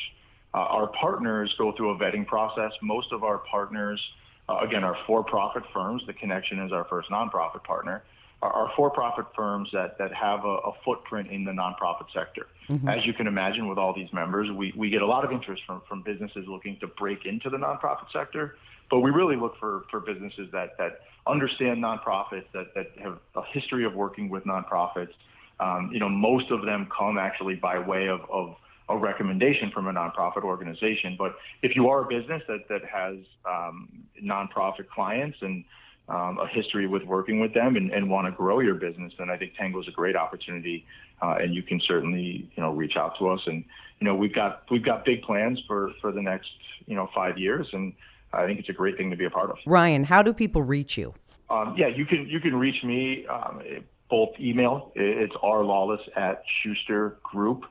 Uh, 0.53 0.59
our 0.59 0.87
partners 0.87 1.53
go 1.57 1.73
through 1.75 1.89
a 1.91 1.97
vetting 1.97 2.25
process. 2.25 2.71
Most 2.81 3.11
of 3.11 3.25
our 3.25 3.39
partners, 3.39 4.01
uh, 4.47 4.59
again, 4.59 4.85
are 4.85 4.95
for-profit 5.05 5.63
firms. 5.73 6.01
The 6.07 6.13
Connection 6.13 6.59
is 6.65 6.71
our 6.71 6.85
first 6.85 7.09
nonprofit 7.09 7.65
partner. 7.65 8.01
Are, 8.41 8.53
are 8.53 8.71
for-profit 8.77 9.25
firms 9.35 9.67
that 9.73 9.97
that 9.97 10.13
have 10.13 10.45
a, 10.45 10.55
a 10.69 10.71
footprint 10.85 11.29
in 11.29 11.43
the 11.43 11.51
nonprofit 11.51 12.07
sector. 12.13 12.47
Mm-hmm. 12.69 12.87
As 12.87 13.05
you 13.05 13.11
can 13.11 13.27
imagine, 13.27 13.67
with 13.67 13.77
all 13.77 13.93
these 13.93 14.11
members, 14.13 14.49
we 14.55 14.73
we 14.77 14.89
get 14.89 15.01
a 15.01 15.05
lot 15.05 15.25
of 15.25 15.33
interest 15.33 15.63
from 15.67 15.81
from 15.89 16.01
businesses 16.01 16.45
looking 16.47 16.77
to 16.79 16.87
break 16.87 17.25
into 17.25 17.49
the 17.49 17.57
nonprofit 17.57 18.09
sector. 18.13 18.55
But 18.89 18.99
we 18.99 19.11
really 19.11 19.35
look 19.35 19.57
for 19.59 19.85
for 19.91 19.99
businesses 19.99 20.49
that 20.51 20.77
that 20.77 21.01
understand 21.27 21.83
nonprofits, 21.83 22.45
that 22.53 22.73
that 22.75 22.87
have 23.01 23.19
a 23.35 23.43
history 23.53 23.85
of 23.85 23.93
working 23.93 24.29
with 24.29 24.43
nonprofits. 24.45 25.13
Um, 25.59 25.89
you 25.91 25.99
know, 25.99 26.09
most 26.09 26.51
of 26.51 26.65
them 26.65 26.87
come 26.95 27.17
actually 27.17 27.55
by 27.55 27.79
way 27.79 28.07
of, 28.07 28.21
of 28.31 28.55
a 28.87 28.97
recommendation 28.97 29.71
from 29.71 29.87
a 29.87 29.93
nonprofit 29.93 30.43
organization. 30.43 31.15
But 31.17 31.35
if 31.61 31.75
you 31.75 31.89
are 31.89 32.03
a 32.03 32.07
business 32.07 32.41
that, 32.47 32.67
that 32.69 32.83
has 32.85 33.17
um, 33.45 33.89
nonprofit 34.21 34.87
clients 34.89 35.37
and 35.41 35.63
um, 36.09 36.39
a 36.39 36.47
history 36.47 36.87
with 36.87 37.03
working 37.03 37.39
with 37.39 37.53
them 37.53 37.75
and, 37.75 37.91
and 37.91 38.09
want 38.09 38.25
to 38.25 38.31
grow 38.31 38.61
your 38.61 38.73
business, 38.75 39.13
then 39.19 39.29
I 39.29 39.37
think 39.37 39.53
Tango 39.55 39.79
is 39.79 39.87
a 39.87 39.91
great 39.91 40.15
opportunity, 40.15 40.85
uh, 41.21 41.35
and 41.39 41.53
you 41.53 41.61
can 41.61 41.79
certainly 41.87 42.49
you 42.55 42.63
know 42.63 42.73
reach 42.73 42.97
out 42.97 43.17
to 43.19 43.29
us. 43.29 43.41
And 43.45 43.63
you 43.99 44.05
know 44.05 44.15
we've 44.15 44.33
got 44.33 44.63
we've 44.71 44.83
got 44.83 45.05
big 45.05 45.21
plans 45.21 45.61
for 45.67 45.91
for 46.01 46.11
the 46.11 46.21
next 46.21 46.49
you 46.87 46.95
know 46.95 47.09
five 47.13 47.37
years, 47.37 47.67
and 47.73 47.93
I 48.33 48.45
think 48.45 48.59
it's 48.59 48.69
a 48.69 48.73
great 48.73 48.97
thing 48.97 49.09
to 49.09 49.15
be 49.15 49.25
a 49.25 49.29
part 49.29 49.49
of. 49.49 49.57
Ryan, 49.65 50.03
how 50.03 50.21
do 50.21 50.33
people 50.33 50.61
reach 50.61 50.97
you? 50.97 51.13
Um, 51.49 51.75
yeah, 51.77 51.87
you 51.87 52.05
can 52.05 52.27
you 52.27 52.39
can 52.39 52.55
reach 52.55 52.83
me 52.83 53.25
um, 53.27 53.61
both 54.09 54.29
email. 54.39 54.91
It's 54.95 55.33
rlawless 55.35 56.01
at 56.15 56.43
Schuster 56.61 57.17
Group 57.23 57.65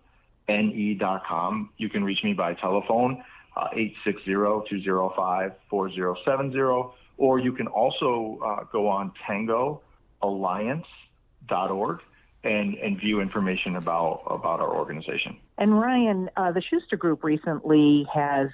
ne.com. 0.48 1.70
You 1.76 1.88
can 1.88 2.02
reach 2.04 2.24
me 2.24 2.32
by 2.32 2.54
telephone, 2.54 3.22
uh, 3.56 3.68
860-205-4070, 4.06 6.92
or 7.16 7.38
you 7.38 7.52
can 7.52 7.68
also 7.68 8.40
uh, 8.44 8.64
go 8.72 8.88
on 8.88 9.12
tangoalliance.org 9.28 12.00
and, 12.44 12.74
and 12.76 12.98
view 12.98 13.20
information 13.20 13.74
about, 13.76 14.22
about 14.30 14.60
our 14.60 14.74
organization. 14.74 15.36
And 15.58 15.78
Ryan, 15.78 16.30
uh, 16.36 16.52
the 16.52 16.62
Schuster 16.62 16.96
Group 16.96 17.22
recently 17.24 18.06
has 18.12 18.48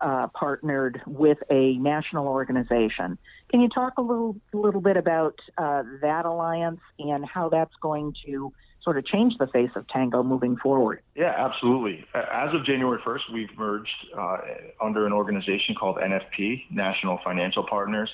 uh, 0.00 0.28
partnered 0.28 1.00
with 1.06 1.38
a 1.50 1.76
national 1.78 2.26
organization. 2.26 3.18
Can 3.50 3.60
you 3.60 3.68
talk 3.68 3.94
a 3.98 4.02
little, 4.02 4.36
little 4.52 4.80
bit 4.80 4.96
about 4.96 5.38
uh, 5.56 5.82
that 6.02 6.24
alliance 6.26 6.80
and 6.98 7.24
how 7.24 7.48
that's 7.48 7.74
going 7.80 8.14
to 8.26 8.52
sort 8.82 8.96
of 8.96 9.06
change 9.06 9.34
the 9.38 9.46
face 9.48 9.70
of 9.74 9.86
tango 9.88 10.22
moving 10.22 10.56
forward? 10.56 11.00
Yeah, 11.14 11.34
absolutely. 11.36 12.04
As 12.14 12.54
of 12.54 12.64
January 12.64 12.98
1st, 13.04 13.32
we've 13.32 13.58
merged 13.58 13.90
uh, 14.16 14.38
under 14.82 15.06
an 15.06 15.12
organization 15.12 15.74
called 15.74 15.96
NFP, 15.96 16.70
National 16.70 17.18
Financial 17.24 17.66
Partners. 17.68 18.10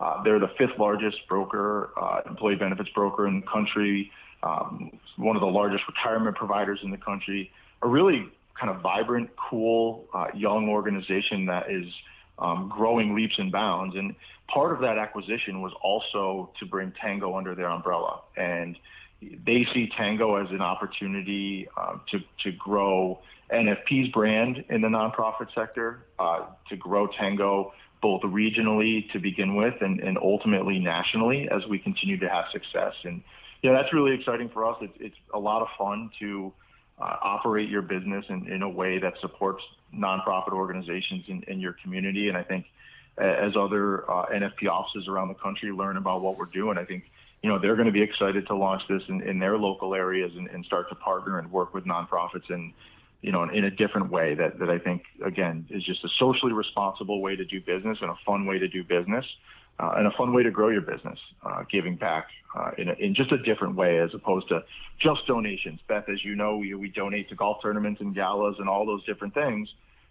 Uh, 0.00 0.22
they're 0.22 0.38
the 0.38 0.50
fifth 0.58 0.78
largest 0.78 1.16
broker, 1.28 1.90
uh, 2.00 2.20
employee 2.26 2.56
benefits 2.56 2.88
broker 2.94 3.26
in 3.26 3.40
the 3.40 3.46
country, 3.46 4.10
um, 4.42 4.92
one 5.16 5.34
of 5.34 5.40
the 5.40 5.46
largest 5.46 5.84
retirement 5.88 6.36
providers 6.36 6.78
in 6.82 6.90
the 6.90 6.96
country, 6.96 7.50
a 7.82 7.88
really 7.88 8.28
kind 8.58 8.74
of 8.74 8.82
vibrant, 8.82 9.30
cool, 9.36 10.06
uh, 10.12 10.26
young 10.34 10.68
organization 10.68 11.46
that 11.46 11.70
is 11.70 11.86
um, 12.38 12.68
growing 12.74 13.14
leaps 13.14 13.34
and 13.38 13.52
bounds. 13.52 13.96
And 13.96 14.14
part 14.52 14.72
of 14.72 14.80
that 14.80 14.98
acquisition 14.98 15.60
was 15.60 15.72
also 15.82 16.50
to 16.58 16.66
bring 16.66 16.92
Tango 17.00 17.36
under 17.36 17.54
their 17.54 17.68
umbrella. 17.68 18.20
And 18.36 18.76
they 19.20 19.66
see 19.74 19.90
Tango 19.96 20.36
as 20.36 20.50
an 20.50 20.60
opportunity 20.60 21.68
um, 21.76 22.00
to, 22.10 22.20
to 22.44 22.52
grow 22.56 23.20
NFP's 23.52 24.12
brand 24.12 24.64
in 24.68 24.80
the 24.80 24.88
nonprofit 24.88 25.52
sector, 25.54 26.04
uh, 26.18 26.46
to 26.68 26.76
grow 26.76 27.08
Tango 27.18 27.72
both 28.00 28.22
regionally 28.22 29.10
to 29.12 29.18
begin 29.18 29.56
with 29.56 29.74
and, 29.80 29.98
and 30.00 30.18
ultimately 30.18 30.78
nationally 30.78 31.48
as 31.50 31.66
we 31.68 31.78
continue 31.78 32.16
to 32.18 32.28
have 32.28 32.44
success. 32.52 32.94
And 33.02 33.22
yeah, 33.62 33.72
that's 33.72 33.92
really 33.92 34.14
exciting 34.14 34.50
for 34.50 34.64
us. 34.64 34.76
It's, 34.80 34.94
it's 35.00 35.16
a 35.34 35.38
lot 35.38 35.62
of 35.62 35.68
fun 35.76 36.10
to 36.20 36.52
uh, 37.00 37.16
operate 37.22 37.68
your 37.68 37.82
business 37.82 38.24
in, 38.28 38.50
in 38.50 38.62
a 38.62 38.68
way 38.68 38.98
that 38.98 39.14
supports 39.20 39.62
nonprofit 39.94 40.52
organizations 40.52 41.24
in, 41.28 41.42
in 41.48 41.60
your 41.60 41.74
community. 41.82 42.28
And 42.28 42.36
I 42.36 42.42
think 42.42 42.66
as 43.18 43.52
other 43.56 44.08
uh, 44.10 44.26
NFP 44.26 44.68
offices 44.70 45.08
around 45.08 45.28
the 45.28 45.34
country 45.34 45.72
learn 45.72 45.96
about 45.96 46.20
what 46.20 46.38
we're 46.38 46.46
doing, 46.46 46.78
I 46.78 46.84
think 46.84 47.04
you 47.42 47.48
know 47.48 47.58
they're 47.58 47.76
going 47.76 47.86
to 47.86 47.92
be 47.92 48.02
excited 48.02 48.46
to 48.48 48.54
launch 48.54 48.82
this 48.88 49.02
in, 49.08 49.22
in 49.22 49.38
their 49.38 49.58
local 49.58 49.94
areas 49.94 50.32
and, 50.36 50.48
and 50.48 50.64
start 50.64 50.88
to 50.88 50.94
partner 50.94 51.38
and 51.38 51.50
work 51.50 51.74
with 51.74 51.84
nonprofits 51.84 52.48
and 52.48 52.72
you 53.22 53.32
know 53.32 53.44
in 53.44 53.64
a 53.64 53.70
different 53.70 54.10
way 54.10 54.34
that 54.34 54.58
that 54.58 54.70
I 54.70 54.78
think 54.78 55.02
again 55.24 55.66
is 55.70 55.82
just 55.84 56.04
a 56.04 56.08
socially 56.18 56.52
responsible 56.52 57.20
way 57.20 57.36
to 57.36 57.44
do 57.44 57.60
business 57.60 57.98
and 58.00 58.10
a 58.10 58.18
fun 58.26 58.46
way 58.46 58.58
to 58.58 58.68
do 58.68 58.84
business 58.84 59.24
uh, 59.80 59.94
and 59.96 60.06
a 60.06 60.10
fun 60.12 60.32
way 60.32 60.42
to 60.42 60.50
grow 60.50 60.68
your 60.68 60.80
business, 60.80 61.18
uh, 61.44 61.62
giving 61.70 61.96
back 61.96 62.26
uh, 62.56 62.70
in, 62.78 62.88
a, 62.88 62.92
in 62.94 63.14
just 63.14 63.30
a 63.32 63.38
different 63.38 63.76
way 63.76 63.98
as 64.00 64.10
opposed 64.14 64.48
to 64.48 64.62
just 65.00 65.26
donations. 65.26 65.80
Beth, 65.88 66.08
as 66.08 66.24
you 66.24 66.34
know, 66.34 66.56
we, 66.56 66.74
we 66.74 66.88
donate 66.88 67.28
to 67.28 67.34
golf 67.34 67.58
tournaments 67.62 68.00
and 68.00 68.14
galas 68.14 68.56
and 68.58 68.68
all 68.68 68.84
those 68.86 69.04
different 69.04 69.34
things, 69.34 69.68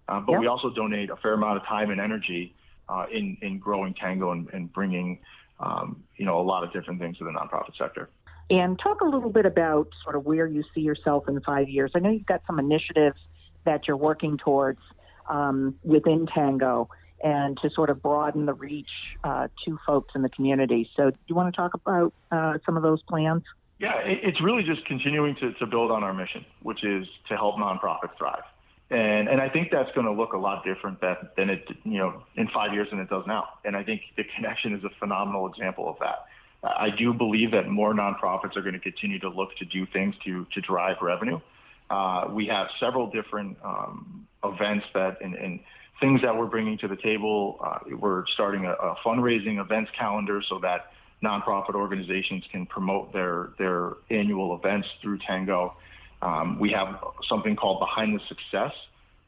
uh, 0.08 0.20
but 0.22 0.40
we 0.40 0.48
also 0.48 0.70
donate 0.70 1.10
a 1.10 1.18
fair 1.18 1.34
amount 1.34 1.58
of 1.58 1.66
time 1.66 1.90
and 1.90 2.00
energy 2.00 2.56
uh, 2.88 3.06
in, 3.12 3.38
in 3.42 3.60
growing 3.60 3.94
Tango 3.94 4.32
and, 4.32 4.48
and 4.54 4.72
bringing 4.72 5.20
um, 5.60 6.04
you 6.16 6.26
know 6.26 6.40
a 6.40 6.44
lot 6.44 6.64
of 6.64 6.72
different 6.72 7.00
things 7.00 7.18
to 7.18 7.24
the 7.24 7.32
nonprofit 7.32 7.76
sector. 7.78 8.10
And 8.50 8.80
talk 8.80 9.02
a 9.02 9.06
little 9.06 9.30
bit 9.30 9.46
about 9.46 9.90
sort 10.04 10.16
of 10.16 10.26
where 10.26 10.48
you 10.48 10.64
see 10.74 10.82
yourself 10.82 11.28
in 11.28 11.42
five 11.42 11.68
years. 11.68 11.92
I 11.96 12.00
know 12.00 12.12
you've 12.12 12.26
got 12.26 12.44
some 12.48 12.60
initiatives 12.60 13.20
that 13.66 13.88
you're 13.88 13.98
working 13.98 14.38
towards 14.38 14.80
um, 15.28 15.76
within 15.84 16.28
Tango 16.28 16.90
and 17.24 17.58
to 17.62 17.70
sort 17.70 17.90
of 17.90 18.02
broaden 18.02 18.46
the 18.46 18.54
reach 18.54 18.90
uh, 19.24 19.48
to 19.66 19.80
folks 19.86 20.14
in 20.16 20.22
the 20.22 20.30
community. 20.30 20.90
So, 20.96 21.10
do 21.10 21.18
you 21.28 21.36
want 21.36 21.54
to 21.54 21.58
talk 21.58 21.74
about 21.74 22.14
uh, 22.32 22.58
some 22.66 22.78
of 22.78 22.84
those 22.84 23.02
plans? 23.04 23.44
Yeah, 23.80 23.94
it's 24.04 24.42
really 24.42 24.64
just 24.64 24.86
continuing 24.86 25.36
to, 25.36 25.54
to 25.54 25.68
build 25.68 25.92
on 25.92 26.04
our 26.04 26.14
mission, 26.14 26.46
which 26.64 26.84
is 26.84 27.08
to 27.30 27.38
help 27.38 27.58
nonprofits 27.58 28.18
thrive. 28.18 28.42
And, 28.90 29.28
and 29.28 29.40
I 29.40 29.50
think 29.50 29.70
that's 29.72 29.92
going 29.94 30.08
to 30.08 30.14
look 30.14 30.34
a 30.34 30.38
lot 30.38 30.64
different 30.64 31.02
that, 31.02 31.36
than 31.36 31.50
it, 31.50 31.68
you 31.84 32.00
know, 32.00 32.24
in 32.36 32.48
five 32.48 32.74
years 32.74 32.88
than 32.90 33.00
it 33.00 33.10
does 33.10 33.26
now. 33.28 33.50
And 33.66 33.76
I 33.76 33.84
think 33.84 34.02
the 34.16 34.24
connection 34.36 34.74
is 34.74 34.84
a 34.84 34.90
phenomenal 34.98 35.48
example 35.48 35.90
of 35.90 35.98
that. 36.00 36.26
I 36.64 36.90
do 36.90 37.14
believe 37.14 37.52
that 37.52 37.68
more 37.68 37.94
nonprofits 37.94 38.56
are 38.56 38.62
going 38.62 38.74
to 38.74 38.80
continue 38.80 39.20
to 39.20 39.30
look 39.30 39.56
to 39.58 39.66
do 39.66 39.86
things 39.86 40.16
to, 40.26 40.48
to 40.54 40.62
drive 40.62 40.98
revenue. 41.02 41.40
Uh, 41.90 42.26
we 42.32 42.48
have 42.48 42.68
several 42.80 43.12
different 43.12 43.58
um, 43.64 44.28
events 44.44 44.86
that, 44.94 45.22
and, 45.22 45.36
and 45.36 45.60
things 46.00 46.22
that 46.22 46.36
we're 46.36 46.46
bringing 46.46 46.78
to 46.80 46.88
the 46.88 46.96
table. 46.98 47.60
Uh, 47.64 47.80
we're 47.98 48.26
starting 48.34 48.66
a, 48.66 48.72
a, 48.72 48.96
fundraising 49.06 49.60
events 49.60 49.92
calendar 49.98 50.42
so 50.48 50.60
that 50.60 50.92
nonprofit 51.24 51.74
organizations 51.74 52.44
can 52.52 52.66
promote 52.66 53.12
their 53.14 53.50
their 53.58 53.94
annual 54.10 54.56
events 54.56 54.88
through 55.02 55.18
Tango. 55.20 55.76
Um, 56.22 56.60
we 56.60 56.72
have 56.72 57.00
something 57.30 57.56
called 57.56 57.80
Behind 57.80 58.16
the 58.16 58.22
Success, 58.28 58.74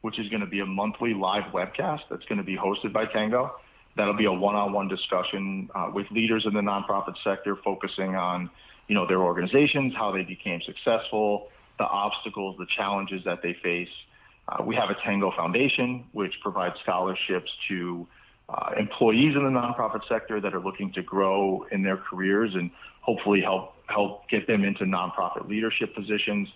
which 0.02 0.18
is 0.18 0.28
going 0.28 0.40
to 0.40 0.46
be 0.46 0.60
a 0.60 0.66
monthly 0.66 1.14
live 1.14 1.52
webcast 1.52 2.00
that's 2.10 2.24
going 2.24 2.38
to 2.38 2.44
be 2.44 2.56
hosted 2.56 2.92
by 2.92 3.06
Tango. 3.06 3.56
That'll 3.96 4.16
be 4.16 4.26
a 4.26 4.32
one-on-one 4.32 4.88
discussion 4.88 5.68
uh, 5.74 5.90
with 5.92 6.06
leaders 6.10 6.44
in 6.46 6.54
the 6.54 6.60
nonprofit 6.60 7.14
sector, 7.24 7.56
focusing 7.64 8.14
on 8.14 8.50
you 8.88 8.94
know 8.94 9.06
their 9.06 9.20
organizations, 9.20 9.94
how 9.96 10.12
they 10.12 10.22
became 10.22 10.60
successful, 10.64 11.48
the 11.78 11.84
obstacles, 11.84 12.56
the 12.58 12.66
challenges 12.76 13.22
that 13.24 13.42
they 13.42 13.56
face. 13.62 13.88
Uh, 14.50 14.62
we 14.64 14.74
have 14.74 14.90
a 14.90 14.96
Tango 15.04 15.30
Foundation, 15.36 16.04
which 16.12 16.34
provides 16.42 16.74
scholarships 16.82 17.50
to 17.68 18.06
uh, 18.48 18.70
employees 18.78 19.36
in 19.36 19.44
the 19.44 19.50
nonprofit 19.50 20.00
sector 20.08 20.40
that 20.40 20.52
are 20.54 20.60
looking 20.60 20.92
to 20.92 21.02
grow 21.02 21.64
in 21.70 21.82
their 21.82 21.96
careers 21.96 22.50
and 22.54 22.70
hopefully 23.00 23.40
help 23.40 23.74
help 23.86 24.28
get 24.28 24.46
them 24.46 24.64
into 24.64 24.84
nonprofit 24.84 25.48
leadership 25.48 25.94
positions. 25.94 26.48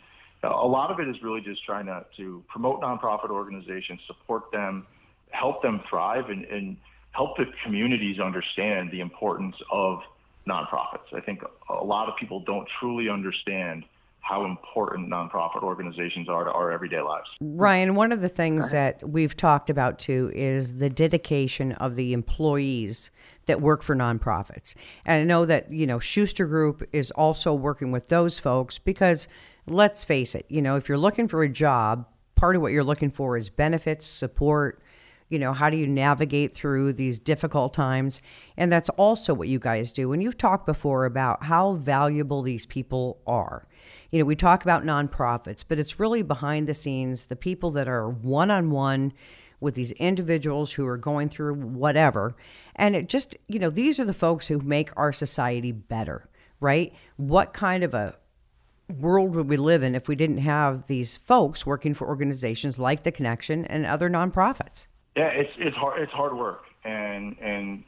Uh, 0.42 0.48
a 0.48 0.66
lot 0.66 0.90
of 0.90 1.00
it 1.00 1.08
is 1.08 1.16
really 1.22 1.40
just 1.40 1.64
trying 1.64 1.86
to, 1.86 2.04
to 2.16 2.42
promote 2.48 2.80
nonprofit 2.80 3.30
organizations, 3.30 4.00
support 4.06 4.50
them, 4.52 4.86
help 5.30 5.62
them 5.62 5.80
thrive, 5.88 6.30
and, 6.30 6.44
and 6.44 6.76
help 7.10 7.36
the 7.36 7.44
communities 7.64 8.20
understand 8.20 8.90
the 8.92 9.00
importance 9.00 9.56
of 9.72 10.00
nonprofits. 10.48 11.12
I 11.12 11.20
think 11.20 11.42
a 11.70 11.84
lot 11.84 12.08
of 12.08 12.14
people 12.18 12.40
don't 12.40 12.68
truly 12.78 13.08
understand 13.08 13.84
how 14.24 14.46
important 14.46 15.10
nonprofit 15.10 15.62
organizations 15.62 16.30
are 16.30 16.44
to 16.44 16.50
our 16.50 16.72
everyday 16.72 17.02
lives. 17.02 17.28
Ryan, 17.42 17.94
one 17.94 18.10
of 18.10 18.22
the 18.22 18.28
things 18.30 18.70
that 18.70 19.06
we've 19.06 19.36
talked 19.36 19.68
about 19.68 19.98
too 19.98 20.32
is 20.34 20.78
the 20.78 20.88
dedication 20.88 21.72
of 21.72 21.94
the 21.94 22.14
employees 22.14 23.10
that 23.44 23.60
work 23.60 23.82
for 23.82 23.94
nonprofits. 23.94 24.74
And 25.04 25.20
I 25.20 25.24
know 25.24 25.44
that, 25.44 25.70
you 25.70 25.86
know, 25.86 25.98
Schuster 25.98 26.46
Group 26.46 26.88
is 26.90 27.10
also 27.10 27.52
working 27.52 27.92
with 27.92 28.08
those 28.08 28.38
folks 28.38 28.78
because 28.78 29.28
let's 29.66 30.04
face 30.04 30.34
it, 30.34 30.46
you 30.48 30.62
know, 30.62 30.76
if 30.76 30.88
you're 30.88 30.96
looking 30.96 31.28
for 31.28 31.42
a 31.42 31.48
job, 31.48 32.06
part 32.34 32.56
of 32.56 32.62
what 32.62 32.72
you're 32.72 32.82
looking 32.82 33.10
for 33.10 33.36
is 33.36 33.50
benefits, 33.50 34.06
support, 34.06 34.82
you 35.28 35.38
know, 35.38 35.52
how 35.52 35.68
do 35.68 35.76
you 35.76 35.86
navigate 35.86 36.54
through 36.54 36.94
these 36.94 37.18
difficult 37.18 37.74
times? 37.74 38.22
And 38.56 38.72
that's 38.72 38.88
also 38.90 39.34
what 39.34 39.48
you 39.48 39.58
guys 39.58 39.92
do. 39.92 40.14
And 40.14 40.22
you've 40.22 40.38
talked 40.38 40.64
before 40.64 41.04
about 41.04 41.44
how 41.44 41.74
valuable 41.74 42.40
these 42.40 42.64
people 42.64 43.18
are 43.26 43.66
you 44.14 44.20
know, 44.20 44.26
we 44.26 44.36
talk 44.36 44.62
about 44.62 44.84
nonprofits, 44.84 45.64
but 45.66 45.76
it's 45.76 45.98
really 45.98 46.22
behind 46.22 46.68
the 46.68 46.74
scenes, 46.74 47.26
the 47.26 47.34
people 47.34 47.72
that 47.72 47.88
are 47.88 48.08
one 48.08 48.48
on 48.48 48.70
one 48.70 49.12
with 49.58 49.74
these 49.74 49.90
individuals 49.92 50.70
who 50.74 50.86
are 50.86 50.96
going 50.96 51.28
through 51.28 51.54
whatever. 51.54 52.36
And 52.76 52.94
it 52.94 53.08
just, 53.08 53.36
you 53.48 53.58
know, 53.58 53.70
these 53.70 53.98
are 53.98 54.04
the 54.04 54.14
folks 54.14 54.46
who 54.46 54.60
make 54.60 54.92
our 54.96 55.12
society 55.12 55.72
better, 55.72 56.28
right? 56.60 56.94
What 57.16 57.52
kind 57.52 57.82
of 57.82 57.92
a 57.92 58.14
world 59.00 59.34
would 59.34 59.48
we 59.48 59.56
live 59.56 59.82
in 59.82 59.96
if 59.96 60.06
we 60.06 60.14
didn't 60.14 60.38
have 60.38 60.86
these 60.86 61.16
folks 61.16 61.66
working 61.66 61.92
for 61.92 62.06
organizations 62.06 62.78
like 62.78 63.02
the 63.02 63.10
Connection 63.10 63.64
and 63.64 63.84
other 63.84 64.08
nonprofits? 64.08 64.86
Yeah, 65.16 65.30
it's 65.30 65.50
it's 65.58 65.76
hard 65.76 66.00
it's 66.00 66.12
hard 66.12 66.36
work, 66.36 66.62
and 66.84 67.36
and 67.40 67.82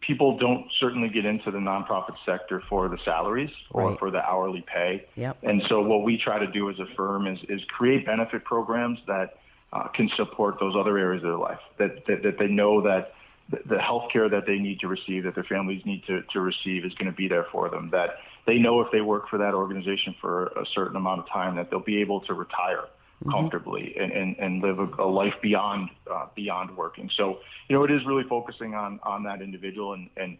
people 0.00 0.38
don't 0.38 0.66
certainly 0.78 1.08
get 1.08 1.24
into 1.24 1.50
the 1.50 1.58
nonprofit 1.58 2.16
sector 2.24 2.62
for 2.68 2.88
the 2.88 2.98
salaries 3.04 3.52
or 3.70 3.90
right. 3.90 3.98
for 3.98 4.10
the 4.10 4.24
hourly 4.24 4.64
pay. 4.72 5.06
Yep. 5.16 5.38
And 5.42 5.62
so 5.68 5.80
what 5.82 6.02
we 6.02 6.18
try 6.18 6.38
to 6.38 6.50
do 6.50 6.70
as 6.70 6.78
a 6.78 6.86
firm 6.96 7.26
is, 7.26 7.38
is 7.48 7.60
create 7.68 8.06
benefit 8.06 8.44
programs 8.44 8.98
that 9.06 9.38
uh, 9.72 9.88
can 9.88 10.10
support 10.16 10.56
those 10.58 10.74
other 10.76 10.98
areas 10.98 11.22
of 11.22 11.30
their 11.30 11.38
life, 11.38 11.60
that, 11.78 12.06
that, 12.06 12.22
that 12.22 12.38
they 12.38 12.48
know 12.48 12.82
that 12.82 13.14
the, 13.50 13.58
the 13.76 13.78
health 13.78 14.10
care 14.12 14.28
that 14.28 14.46
they 14.46 14.58
need 14.58 14.80
to 14.80 14.88
receive, 14.88 15.24
that 15.24 15.34
their 15.34 15.44
families 15.44 15.82
need 15.84 16.02
to, 16.06 16.22
to 16.32 16.40
receive 16.40 16.84
is 16.84 16.92
going 16.94 17.10
to 17.10 17.16
be 17.16 17.28
there 17.28 17.46
for 17.52 17.68
them, 17.68 17.90
that 17.90 18.16
they 18.46 18.58
know 18.58 18.80
if 18.80 18.90
they 18.90 19.00
work 19.00 19.28
for 19.28 19.38
that 19.38 19.54
organization 19.54 20.14
for 20.20 20.46
a 20.46 20.64
certain 20.74 20.96
amount 20.96 21.20
of 21.20 21.28
time 21.28 21.56
that 21.56 21.70
they'll 21.70 21.80
be 21.80 22.00
able 22.00 22.20
to 22.22 22.34
retire 22.34 22.84
mm-hmm. 23.22 23.30
comfortably 23.30 23.96
and, 23.98 24.12
and, 24.12 24.36
and 24.38 24.62
live 24.62 24.78
a, 24.78 25.02
a 25.02 25.06
life 25.06 25.34
beyond 25.42 25.90
uh, 26.10 26.26
beyond 26.34 26.76
working. 26.76 27.10
So 27.16 27.38
you 27.68 27.76
know 27.76 27.84
it 27.84 27.90
is 27.90 28.04
really 28.06 28.24
focusing 28.28 28.74
on 28.74 29.00
on 29.02 29.24
that 29.24 29.42
individual 29.42 29.92
and 29.92 30.08
and 30.16 30.38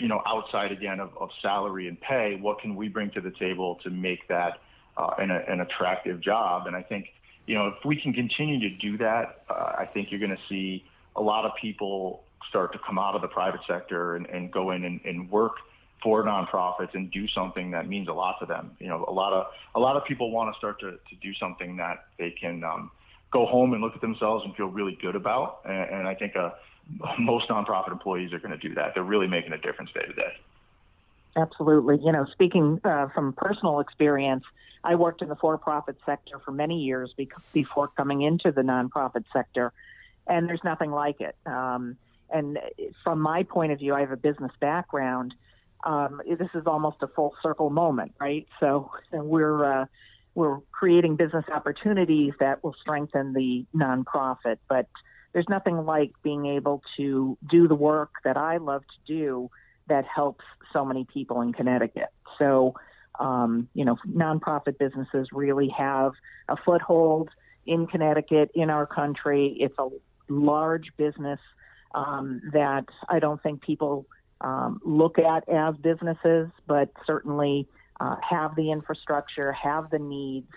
you 0.00 0.08
know 0.08 0.22
outside 0.26 0.72
again 0.72 1.00
of, 1.00 1.10
of 1.18 1.30
salary 1.42 1.88
and 1.88 2.00
pay, 2.00 2.36
what 2.40 2.60
can 2.60 2.76
we 2.76 2.88
bring 2.88 3.10
to 3.10 3.20
the 3.20 3.30
table 3.32 3.76
to 3.82 3.90
make 3.90 4.28
that 4.28 4.60
uh, 4.96 5.10
an, 5.18 5.30
an 5.30 5.60
attractive 5.60 6.20
job? 6.20 6.66
And 6.66 6.74
I 6.76 6.82
think 6.82 7.08
you 7.46 7.54
know 7.54 7.68
if 7.68 7.84
we 7.84 8.00
can 8.00 8.12
continue 8.12 8.60
to 8.68 8.76
do 8.76 8.98
that, 8.98 9.44
uh, 9.48 9.74
I 9.78 9.86
think 9.92 10.10
you're 10.10 10.20
going 10.20 10.36
to 10.36 10.42
see 10.48 10.84
a 11.16 11.22
lot 11.22 11.44
of 11.44 11.52
people 11.60 12.24
start 12.48 12.72
to 12.72 12.78
come 12.78 12.98
out 12.98 13.14
of 13.14 13.22
the 13.22 13.28
private 13.28 13.60
sector 13.66 14.16
and, 14.16 14.26
and 14.26 14.50
go 14.50 14.70
in 14.70 14.84
and, 14.84 15.00
and 15.04 15.30
work 15.30 15.56
for 16.04 16.22
nonprofits 16.22 16.94
and 16.94 17.10
do 17.10 17.26
something 17.26 17.72
that 17.72 17.88
means 17.88 18.06
a 18.08 18.12
lot 18.12 18.38
to 18.38 18.46
them. 18.46 18.76
You 18.78 18.88
know, 18.88 19.04
a 19.08 19.12
lot 19.12 19.32
of 19.32 19.46
a 19.74 19.80
lot 19.80 19.96
of 19.96 20.04
people 20.04 20.30
want 20.30 20.54
to 20.54 20.58
start 20.58 20.78
to, 20.80 20.92
to 20.92 21.14
do 21.20 21.34
something 21.34 21.78
that 21.78 22.04
they 22.18 22.30
can 22.30 22.62
um, 22.62 22.90
go 23.32 23.46
home 23.46 23.72
and 23.72 23.82
look 23.82 23.94
at 23.96 24.00
themselves 24.00 24.44
and 24.44 24.54
feel 24.54 24.66
really 24.66 24.96
good 25.00 25.16
about. 25.16 25.60
And, 25.64 25.90
and 25.90 26.08
I 26.08 26.14
think 26.14 26.36
uh, 26.36 26.50
most 27.18 27.48
nonprofit 27.48 27.90
employees 27.90 28.32
are 28.34 28.38
going 28.38 28.56
to 28.58 28.68
do 28.68 28.74
that. 28.74 28.92
They're 28.94 29.02
really 29.02 29.26
making 29.26 29.52
a 29.54 29.58
difference 29.58 29.90
day 29.92 30.06
to 30.06 30.12
day. 30.12 30.32
Absolutely. 31.36 31.98
You 32.04 32.12
know, 32.12 32.26
speaking 32.26 32.80
uh, 32.84 33.08
from 33.08 33.32
personal 33.32 33.80
experience, 33.80 34.44
I 34.84 34.94
worked 34.94 35.22
in 35.22 35.28
the 35.28 35.36
for-profit 35.36 35.96
sector 36.06 36.38
for 36.38 36.52
many 36.52 36.82
years 36.82 37.12
be- 37.16 37.30
before 37.52 37.88
coming 37.88 38.20
into 38.22 38.52
the 38.52 38.60
nonprofit 38.60 39.24
sector, 39.32 39.72
and 40.26 40.48
there's 40.48 40.62
nothing 40.62 40.92
like 40.92 41.20
it. 41.20 41.34
Um, 41.46 41.96
and 42.30 42.58
from 43.02 43.20
my 43.20 43.42
point 43.42 43.72
of 43.72 43.78
view, 43.78 43.94
I 43.94 44.00
have 44.00 44.12
a 44.12 44.16
business 44.16 44.52
background. 44.60 45.34
Um, 45.84 46.20
this 46.26 46.48
is 46.54 46.62
almost 46.66 46.96
a 47.02 47.08
full 47.08 47.34
circle 47.42 47.70
moment, 47.70 48.14
right? 48.18 48.46
So 48.58 48.90
we're 49.12 49.82
uh, 49.82 49.86
we're 50.34 50.58
creating 50.72 51.16
business 51.16 51.44
opportunities 51.52 52.32
that 52.40 52.64
will 52.64 52.74
strengthen 52.80 53.32
the 53.34 53.66
nonprofit, 53.74 54.56
but 54.68 54.88
there's 55.32 55.48
nothing 55.48 55.84
like 55.84 56.12
being 56.22 56.46
able 56.46 56.82
to 56.96 57.36
do 57.50 57.68
the 57.68 57.74
work 57.74 58.10
that 58.24 58.36
I 58.36 58.56
love 58.56 58.82
to 58.82 59.12
do 59.12 59.50
that 59.88 60.04
helps 60.06 60.44
so 60.72 60.84
many 60.84 61.04
people 61.04 61.40
in 61.42 61.52
Connecticut. 61.52 62.08
So, 62.38 62.74
um, 63.18 63.68
you 63.74 63.84
know, 63.84 63.96
nonprofit 64.08 64.78
businesses 64.78 65.28
really 65.32 65.68
have 65.76 66.12
a 66.48 66.56
foothold 66.56 67.28
in 67.66 67.86
Connecticut, 67.86 68.50
in 68.54 68.70
our 68.70 68.86
country. 68.86 69.56
It's 69.58 69.74
a 69.78 69.88
large 70.28 70.88
business 70.96 71.40
um, 71.94 72.40
that 72.52 72.86
I 73.08 73.18
don't 73.18 73.42
think 73.42 73.62
people 73.62 74.06
um, 74.44 74.78
look 74.84 75.18
at 75.18 75.48
as 75.48 75.74
businesses, 75.76 76.50
but 76.66 76.90
certainly 77.06 77.66
uh, 77.98 78.16
have 78.28 78.54
the 78.54 78.70
infrastructure, 78.70 79.52
have 79.52 79.88
the 79.90 79.98
needs, 79.98 80.52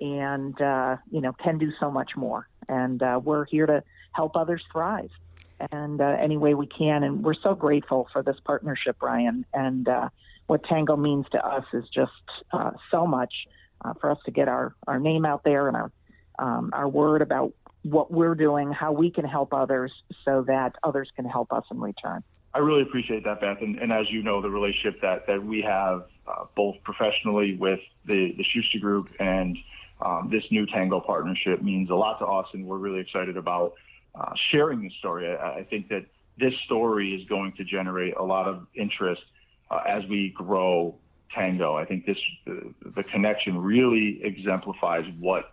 and 0.00 0.60
uh, 0.60 0.96
you 1.10 1.20
know 1.20 1.32
can 1.34 1.58
do 1.58 1.70
so 1.78 1.90
much 1.90 2.16
more. 2.16 2.48
And 2.68 3.02
uh, 3.02 3.20
we're 3.22 3.44
here 3.44 3.66
to 3.66 3.84
help 4.12 4.36
others 4.36 4.64
thrive, 4.72 5.10
and 5.70 6.00
uh, 6.00 6.16
any 6.18 6.38
way 6.38 6.54
we 6.54 6.66
can. 6.66 7.02
And 7.02 7.22
we're 7.22 7.34
so 7.34 7.54
grateful 7.54 8.08
for 8.10 8.22
this 8.22 8.36
partnership, 8.44 9.02
Ryan. 9.02 9.44
And 9.52 9.86
uh, 9.86 10.08
what 10.46 10.64
Tango 10.64 10.96
means 10.96 11.26
to 11.32 11.46
us 11.46 11.64
is 11.74 11.84
just 11.94 12.12
uh, 12.52 12.70
so 12.90 13.06
much 13.06 13.32
for 14.00 14.10
us 14.10 14.18
to 14.24 14.30
get 14.30 14.48
our 14.48 14.74
our 14.86 14.98
name 14.98 15.26
out 15.26 15.44
there 15.44 15.68
and 15.68 15.76
our 15.76 15.92
um, 16.38 16.70
our 16.72 16.88
word 16.88 17.20
about 17.20 17.52
what 17.82 18.10
we're 18.10 18.34
doing, 18.34 18.72
how 18.72 18.92
we 18.92 19.10
can 19.10 19.26
help 19.26 19.52
others, 19.52 19.92
so 20.24 20.42
that 20.46 20.74
others 20.82 21.10
can 21.14 21.26
help 21.26 21.52
us 21.52 21.64
in 21.70 21.78
return. 21.78 22.24
I 22.56 22.60
really 22.60 22.80
appreciate 22.80 23.22
that, 23.24 23.42
Beth. 23.42 23.58
And, 23.60 23.78
and 23.78 23.92
as 23.92 24.10
you 24.10 24.22
know, 24.22 24.40
the 24.40 24.48
relationship 24.48 25.02
that, 25.02 25.26
that 25.26 25.44
we 25.44 25.60
have 25.60 26.06
uh, 26.26 26.46
both 26.56 26.76
professionally 26.84 27.54
with 27.54 27.80
the, 28.06 28.32
the 28.34 28.44
Schuster 28.44 28.78
Group 28.78 29.10
and 29.20 29.58
um, 30.00 30.30
this 30.32 30.42
new 30.50 30.64
Tango 30.64 30.98
partnership 31.00 31.60
means 31.60 31.90
a 31.90 31.94
lot 31.94 32.18
to 32.20 32.24
us, 32.24 32.46
and 32.54 32.66
we're 32.66 32.78
really 32.78 33.00
excited 33.00 33.36
about 33.36 33.74
uh, 34.14 34.32
sharing 34.50 34.82
this 34.82 34.94
story. 34.98 35.36
I, 35.36 35.58
I, 35.58 35.64
think 35.64 35.90
that 35.90 36.06
this 36.38 36.54
story 36.64 37.14
is 37.14 37.28
going 37.28 37.52
to 37.58 37.64
generate 37.64 38.16
a 38.16 38.22
lot 38.22 38.48
of 38.48 38.66
interest 38.74 39.22
uh, 39.70 39.80
as 39.86 40.06
we 40.06 40.30
grow 40.34 40.94
Tango. 41.34 41.76
I 41.76 41.84
think 41.84 42.06
this 42.06 42.16
the, 42.46 42.72
the 42.94 43.02
connection 43.02 43.58
really 43.58 44.20
exemplifies 44.22 45.04
what 45.18 45.52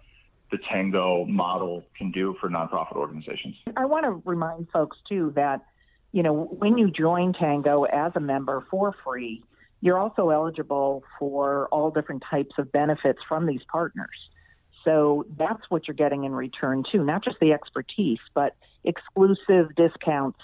the 0.51 0.57
Tango 0.71 1.25
model 1.25 1.83
can 1.97 2.11
do 2.11 2.37
for 2.39 2.49
nonprofit 2.49 2.95
organizations. 2.95 3.55
I 3.75 3.85
want 3.85 4.05
to 4.05 4.21
remind 4.23 4.69
folks 4.69 4.97
too 5.09 5.33
that 5.35 5.65
you 6.13 6.23
know, 6.23 6.45
when 6.45 6.77
you 6.77 6.89
join 6.89 7.33
Tango 7.33 7.83
as 7.83 8.13
a 8.15 8.19
member 8.19 8.65
for 8.71 8.95
free, 9.03 9.43
you're 9.81 9.97
also 9.97 10.29
eligible 10.29 11.03
for 11.19 11.67
all 11.69 11.91
different 11.91 12.23
types 12.29 12.53
of 12.57 12.71
benefits 12.71 13.19
from 13.27 13.47
these 13.47 13.61
partners. 13.69 14.15
So 14.85 15.25
that's 15.37 15.61
what 15.69 15.87
you're 15.87 15.95
getting 15.95 16.23
in 16.23 16.33
return 16.33 16.83
too, 16.89 17.03
not 17.03 17.23
just 17.23 17.37
the 17.41 17.51
expertise, 17.51 18.19
but 18.33 18.55
exclusive 18.83 19.75
discounts 19.75 20.39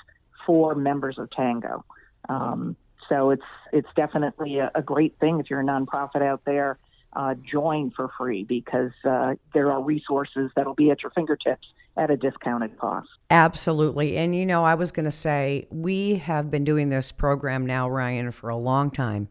for 0.46 0.76
members 0.76 1.20
of 1.20 1.30
Tango. 1.32 1.86
Um, 2.28 2.76
so 3.08 3.30
it's 3.30 3.44
it's 3.72 3.88
definitely 3.96 4.60
a, 4.60 4.72
a, 4.76 4.82
great 4.82 5.18
thing 5.20 5.40
if 5.40 5.50
you're 5.50 5.62
a 5.62 5.64
nonprofit 5.64 6.22
out 6.22 6.42
there. 6.46 6.78
Uh, 7.12 7.34
join 7.52 7.92
for 7.92 8.10
free 8.18 8.44
because 8.44 8.92
uh, 9.04 9.34
there 9.54 9.72
are 9.72 9.82
resources 9.82 10.52
that'll 10.56 10.76
be 10.76 10.92
at 10.92 11.02
your 11.02 11.12
fingertips 11.12 11.68
at 11.98 12.10
a 12.10 12.18
discounted 12.18 12.78
cost. 12.78 13.10
Absolutely. 13.30 14.18
And 14.18 14.36
you 14.36 14.46
know, 14.46 14.64
I 14.64 14.76
was 14.76 14.92
going 14.92 15.06
to 15.06 15.12
say, 15.12 15.68
we 15.70 16.16
have 16.16 16.50
been 16.50 16.64
doing 16.64 16.90
this 16.90 17.12
program 17.12 17.66
now, 17.66 17.90
Ryan, 17.90 18.32
for 18.32 18.50
a 18.50 18.56
long 18.56 18.92
time. 18.92 19.30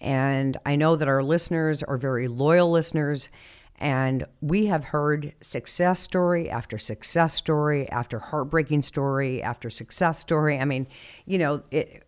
And 0.00 0.56
I 0.66 0.74
know 0.74 0.96
that 0.96 1.06
our 1.06 1.22
listeners 1.22 1.82
are 1.82 1.96
very 1.96 2.26
loyal 2.26 2.70
listeners. 2.70 3.28
And 3.76 4.26
we 4.40 4.66
have 4.66 4.84
heard 4.84 5.34
success 5.40 6.00
story 6.00 6.50
after 6.50 6.78
success 6.78 7.34
story 7.34 7.88
after 7.88 8.18
heartbreaking 8.18 8.82
story 8.82 9.42
after 9.42 9.70
success 9.70 10.18
story. 10.18 10.58
I 10.58 10.64
mean, 10.64 10.86
you 11.26 11.38
know, 11.38 11.62
it 11.70 12.04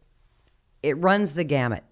it 0.82 0.98
runs 0.98 1.32
the 1.32 1.44
gamut. 1.44 1.82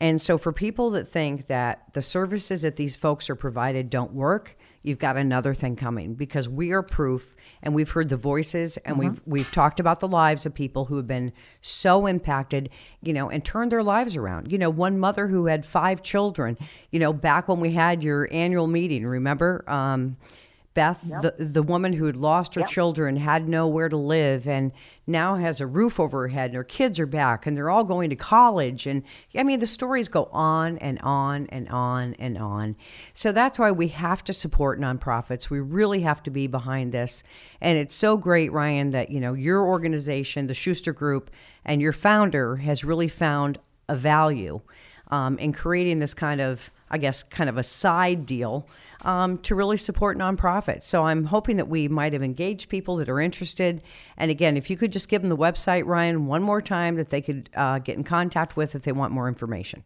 And 0.00 0.20
so 0.20 0.38
for 0.38 0.52
people 0.52 0.90
that 0.90 1.06
think 1.06 1.46
that 1.46 1.92
the 1.92 2.02
services 2.02 2.62
that 2.62 2.76
these 2.76 2.96
folks 2.96 3.28
are 3.28 3.36
provided 3.36 3.90
don't 3.90 4.12
work, 4.12 4.56
you've 4.82 4.98
got 4.98 5.16
another 5.16 5.54
thing 5.54 5.76
coming 5.76 6.14
because 6.14 6.48
we 6.48 6.72
are 6.72 6.82
proof 6.82 7.34
and 7.62 7.74
we've 7.74 7.90
heard 7.90 8.08
the 8.08 8.16
voices 8.16 8.76
and 8.78 8.96
mm-hmm. 8.96 9.08
we've 9.08 9.20
we've 9.26 9.50
talked 9.50 9.80
about 9.80 10.00
the 10.00 10.08
lives 10.08 10.46
of 10.46 10.54
people 10.54 10.86
who 10.86 10.96
have 10.96 11.06
been 11.06 11.32
so 11.60 12.06
impacted, 12.06 12.68
you 13.02 13.12
know, 13.12 13.30
and 13.30 13.44
turned 13.44 13.72
their 13.72 13.82
lives 13.82 14.16
around. 14.16 14.50
You 14.50 14.58
know, 14.58 14.70
one 14.70 14.98
mother 14.98 15.28
who 15.28 15.46
had 15.46 15.64
five 15.64 16.02
children, 16.02 16.58
you 16.90 16.98
know, 16.98 17.12
back 17.12 17.48
when 17.48 17.60
we 17.60 17.72
had 17.72 18.02
your 18.02 18.28
annual 18.32 18.66
meeting, 18.66 19.06
remember? 19.06 19.64
Um, 19.68 20.16
Beth, 20.74 21.00
yep. 21.06 21.22
the 21.22 21.44
the 21.44 21.62
woman 21.62 21.92
who 21.92 22.06
had 22.06 22.16
lost 22.16 22.54
her 22.54 22.62
yep. 22.62 22.70
children, 22.70 23.16
had 23.16 23.46
nowhere 23.46 23.90
to 23.90 23.96
live, 23.96 24.48
and 24.48 24.72
now 25.06 25.36
has 25.36 25.60
a 25.60 25.66
roof 25.66 26.00
over 26.00 26.22
her 26.22 26.28
head, 26.28 26.50
and 26.50 26.56
her 26.56 26.64
kids 26.64 26.98
are 26.98 27.06
back, 27.06 27.46
and 27.46 27.56
they're 27.56 27.68
all 27.68 27.84
going 27.84 28.08
to 28.08 28.16
college, 28.16 28.86
and 28.86 29.02
I 29.36 29.42
mean 29.42 29.60
the 29.60 29.66
stories 29.66 30.08
go 30.08 30.30
on 30.32 30.78
and 30.78 30.98
on 31.00 31.46
and 31.50 31.68
on 31.68 32.14
and 32.14 32.38
on. 32.38 32.76
So 33.12 33.32
that's 33.32 33.58
why 33.58 33.70
we 33.70 33.88
have 33.88 34.24
to 34.24 34.32
support 34.32 34.80
nonprofits. 34.80 35.50
We 35.50 35.60
really 35.60 36.00
have 36.00 36.22
to 36.22 36.30
be 36.30 36.46
behind 36.46 36.92
this, 36.92 37.22
and 37.60 37.76
it's 37.76 37.94
so 37.94 38.16
great, 38.16 38.50
Ryan, 38.50 38.92
that 38.92 39.10
you 39.10 39.20
know 39.20 39.34
your 39.34 39.66
organization, 39.66 40.46
the 40.46 40.54
Schuster 40.54 40.94
Group, 40.94 41.30
and 41.66 41.82
your 41.82 41.92
founder 41.92 42.56
has 42.56 42.82
really 42.82 43.08
found 43.08 43.58
a 43.88 43.96
value 43.96 44.62
um, 45.12 45.38
in 45.38 45.52
creating 45.52 45.98
this 45.98 46.14
kind 46.14 46.40
of, 46.40 46.70
I 46.90 46.96
guess, 46.96 47.22
kind 47.22 47.50
of 47.50 47.58
a 47.58 47.62
side 47.62 48.24
deal 48.24 48.66
um, 49.02 49.38
to 49.38 49.54
really 49.54 49.76
support 49.76 50.18
nonprofits. 50.18 50.82
So 50.84 51.04
I'm 51.04 51.24
hoping 51.24 51.58
that 51.58 51.68
we 51.68 51.88
might 51.88 52.12
have 52.12 52.22
engaged 52.22 52.68
people 52.68 52.96
that 52.96 53.08
are 53.08 53.20
interested. 53.20 53.82
And 54.16 54.30
again, 54.30 54.56
if 54.56 54.70
you 54.70 54.76
could 54.76 54.92
just 54.92 55.08
give 55.08 55.22
them 55.22 55.28
the 55.28 55.36
website, 55.36 55.84
Ryan, 55.86 56.26
one 56.26 56.42
more 56.42 56.62
time 56.62 56.96
that 56.96 57.10
they 57.10 57.20
could 57.20 57.48
uh, 57.54 57.78
get 57.78 57.96
in 57.96 58.02
contact 58.04 58.56
with 58.56 58.74
if 58.74 58.82
they 58.82 58.92
want 58.92 59.12
more 59.12 59.28
information. 59.28 59.84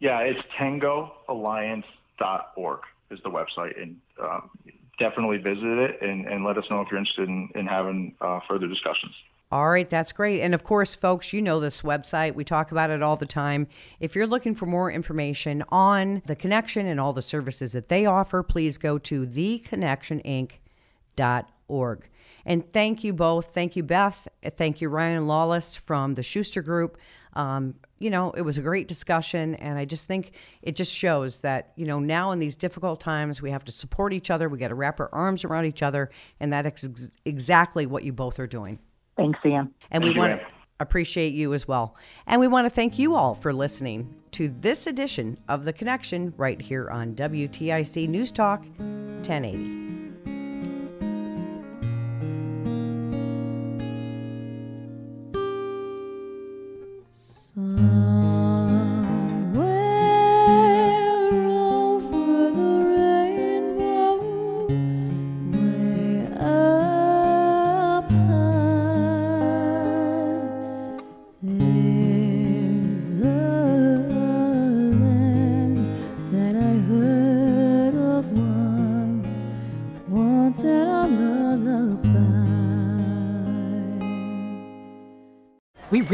Yeah, 0.00 0.20
it's 0.20 0.40
tangoalliance.org 0.58 2.80
is 3.10 3.20
the 3.22 3.30
website. 3.30 3.80
And 3.80 3.96
um, 4.20 4.50
definitely 4.98 5.38
visit 5.38 5.78
it 5.78 6.02
and, 6.02 6.26
and, 6.26 6.44
let 6.44 6.58
us 6.58 6.64
know 6.70 6.80
if 6.80 6.88
you're 6.90 6.98
interested 6.98 7.28
in, 7.28 7.48
in 7.54 7.66
having 7.66 8.16
uh, 8.20 8.40
further 8.48 8.66
discussions. 8.66 9.14
All 9.52 9.68
right, 9.68 9.88
that's 9.90 10.12
great. 10.12 10.40
And 10.40 10.54
of 10.54 10.64
course, 10.64 10.94
folks, 10.94 11.34
you 11.34 11.42
know 11.42 11.60
this 11.60 11.82
website. 11.82 12.34
We 12.34 12.42
talk 12.42 12.72
about 12.72 12.88
it 12.88 13.02
all 13.02 13.16
the 13.16 13.26
time. 13.26 13.66
If 14.00 14.16
you're 14.16 14.26
looking 14.26 14.54
for 14.54 14.64
more 14.64 14.90
information 14.90 15.62
on 15.68 16.22
the 16.24 16.34
connection 16.34 16.86
and 16.86 16.98
all 16.98 17.12
the 17.12 17.20
services 17.20 17.72
that 17.72 17.90
they 17.90 18.06
offer, 18.06 18.42
please 18.42 18.78
go 18.78 18.96
to 18.96 19.26
theconnectioninc.org. 19.26 22.08
And 22.46 22.72
thank 22.72 23.04
you 23.04 23.12
both. 23.12 23.52
Thank 23.52 23.76
you, 23.76 23.82
Beth. 23.82 24.26
Thank 24.56 24.80
you, 24.80 24.88
Ryan 24.88 25.26
Lawless 25.26 25.76
from 25.76 26.14
the 26.14 26.22
Schuster 26.22 26.62
Group. 26.62 26.96
Um, 27.34 27.74
you 27.98 28.08
know, 28.08 28.30
it 28.30 28.42
was 28.42 28.56
a 28.56 28.62
great 28.62 28.88
discussion, 28.88 29.54
and 29.56 29.78
I 29.78 29.84
just 29.84 30.06
think 30.06 30.32
it 30.62 30.76
just 30.76 30.94
shows 30.94 31.40
that, 31.40 31.72
you 31.76 31.84
know, 31.84 31.98
now 31.98 32.32
in 32.32 32.38
these 32.38 32.56
difficult 32.56 33.00
times, 33.00 33.42
we 33.42 33.50
have 33.50 33.66
to 33.66 33.72
support 33.72 34.14
each 34.14 34.30
other. 34.30 34.48
We 34.48 34.56
got 34.56 34.68
to 34.68 34.74
wrap 34.74 34.98
our 34.98 35.10
arms 35.12 35.44
around 35.44 35.66
each 35.66 35.82
other, 35.82 36.08
and 36.40 36.50
that's 36.50 36.84
ex- 36.84 37.10
exactly 37.26 37.84
what 37.84 38.02
you 38.02 38.14
both 38.14 38.38
are 38.38 38.46
doing. 38.46 38.78
Thanks, 39.16 39.38
Ian. 39.44 39.72
And 39.90 40.02
we 40.04 40.12
want 40.12 40.40
to 40.40 40.46
appreciate 40.80 41.32
you 41.32 41.54
as 41.54 41.68
well. 41.68 41.96
And 42.26 42.40
we 42.40 42.48
want 42.48 42.66
to 42.66 42.70
thank 42.70 42.98
you 42.98 43.14
all 43.14 43.34
for 43.34 43.52
listening 43.52 44.14
to 44.32 44.48
this 44.48 44.86
edition 44.86 45.38
of 45.48 45.64
The 45.64 45.72
Connection 45.72 46.32
right 46.36 46.60
here 46.60 46.88
on 46.90 47.14
WTIC 47.14 48.08
News 48.08 48.30
Talk 48.30 48.60
1080. 48.78 49.81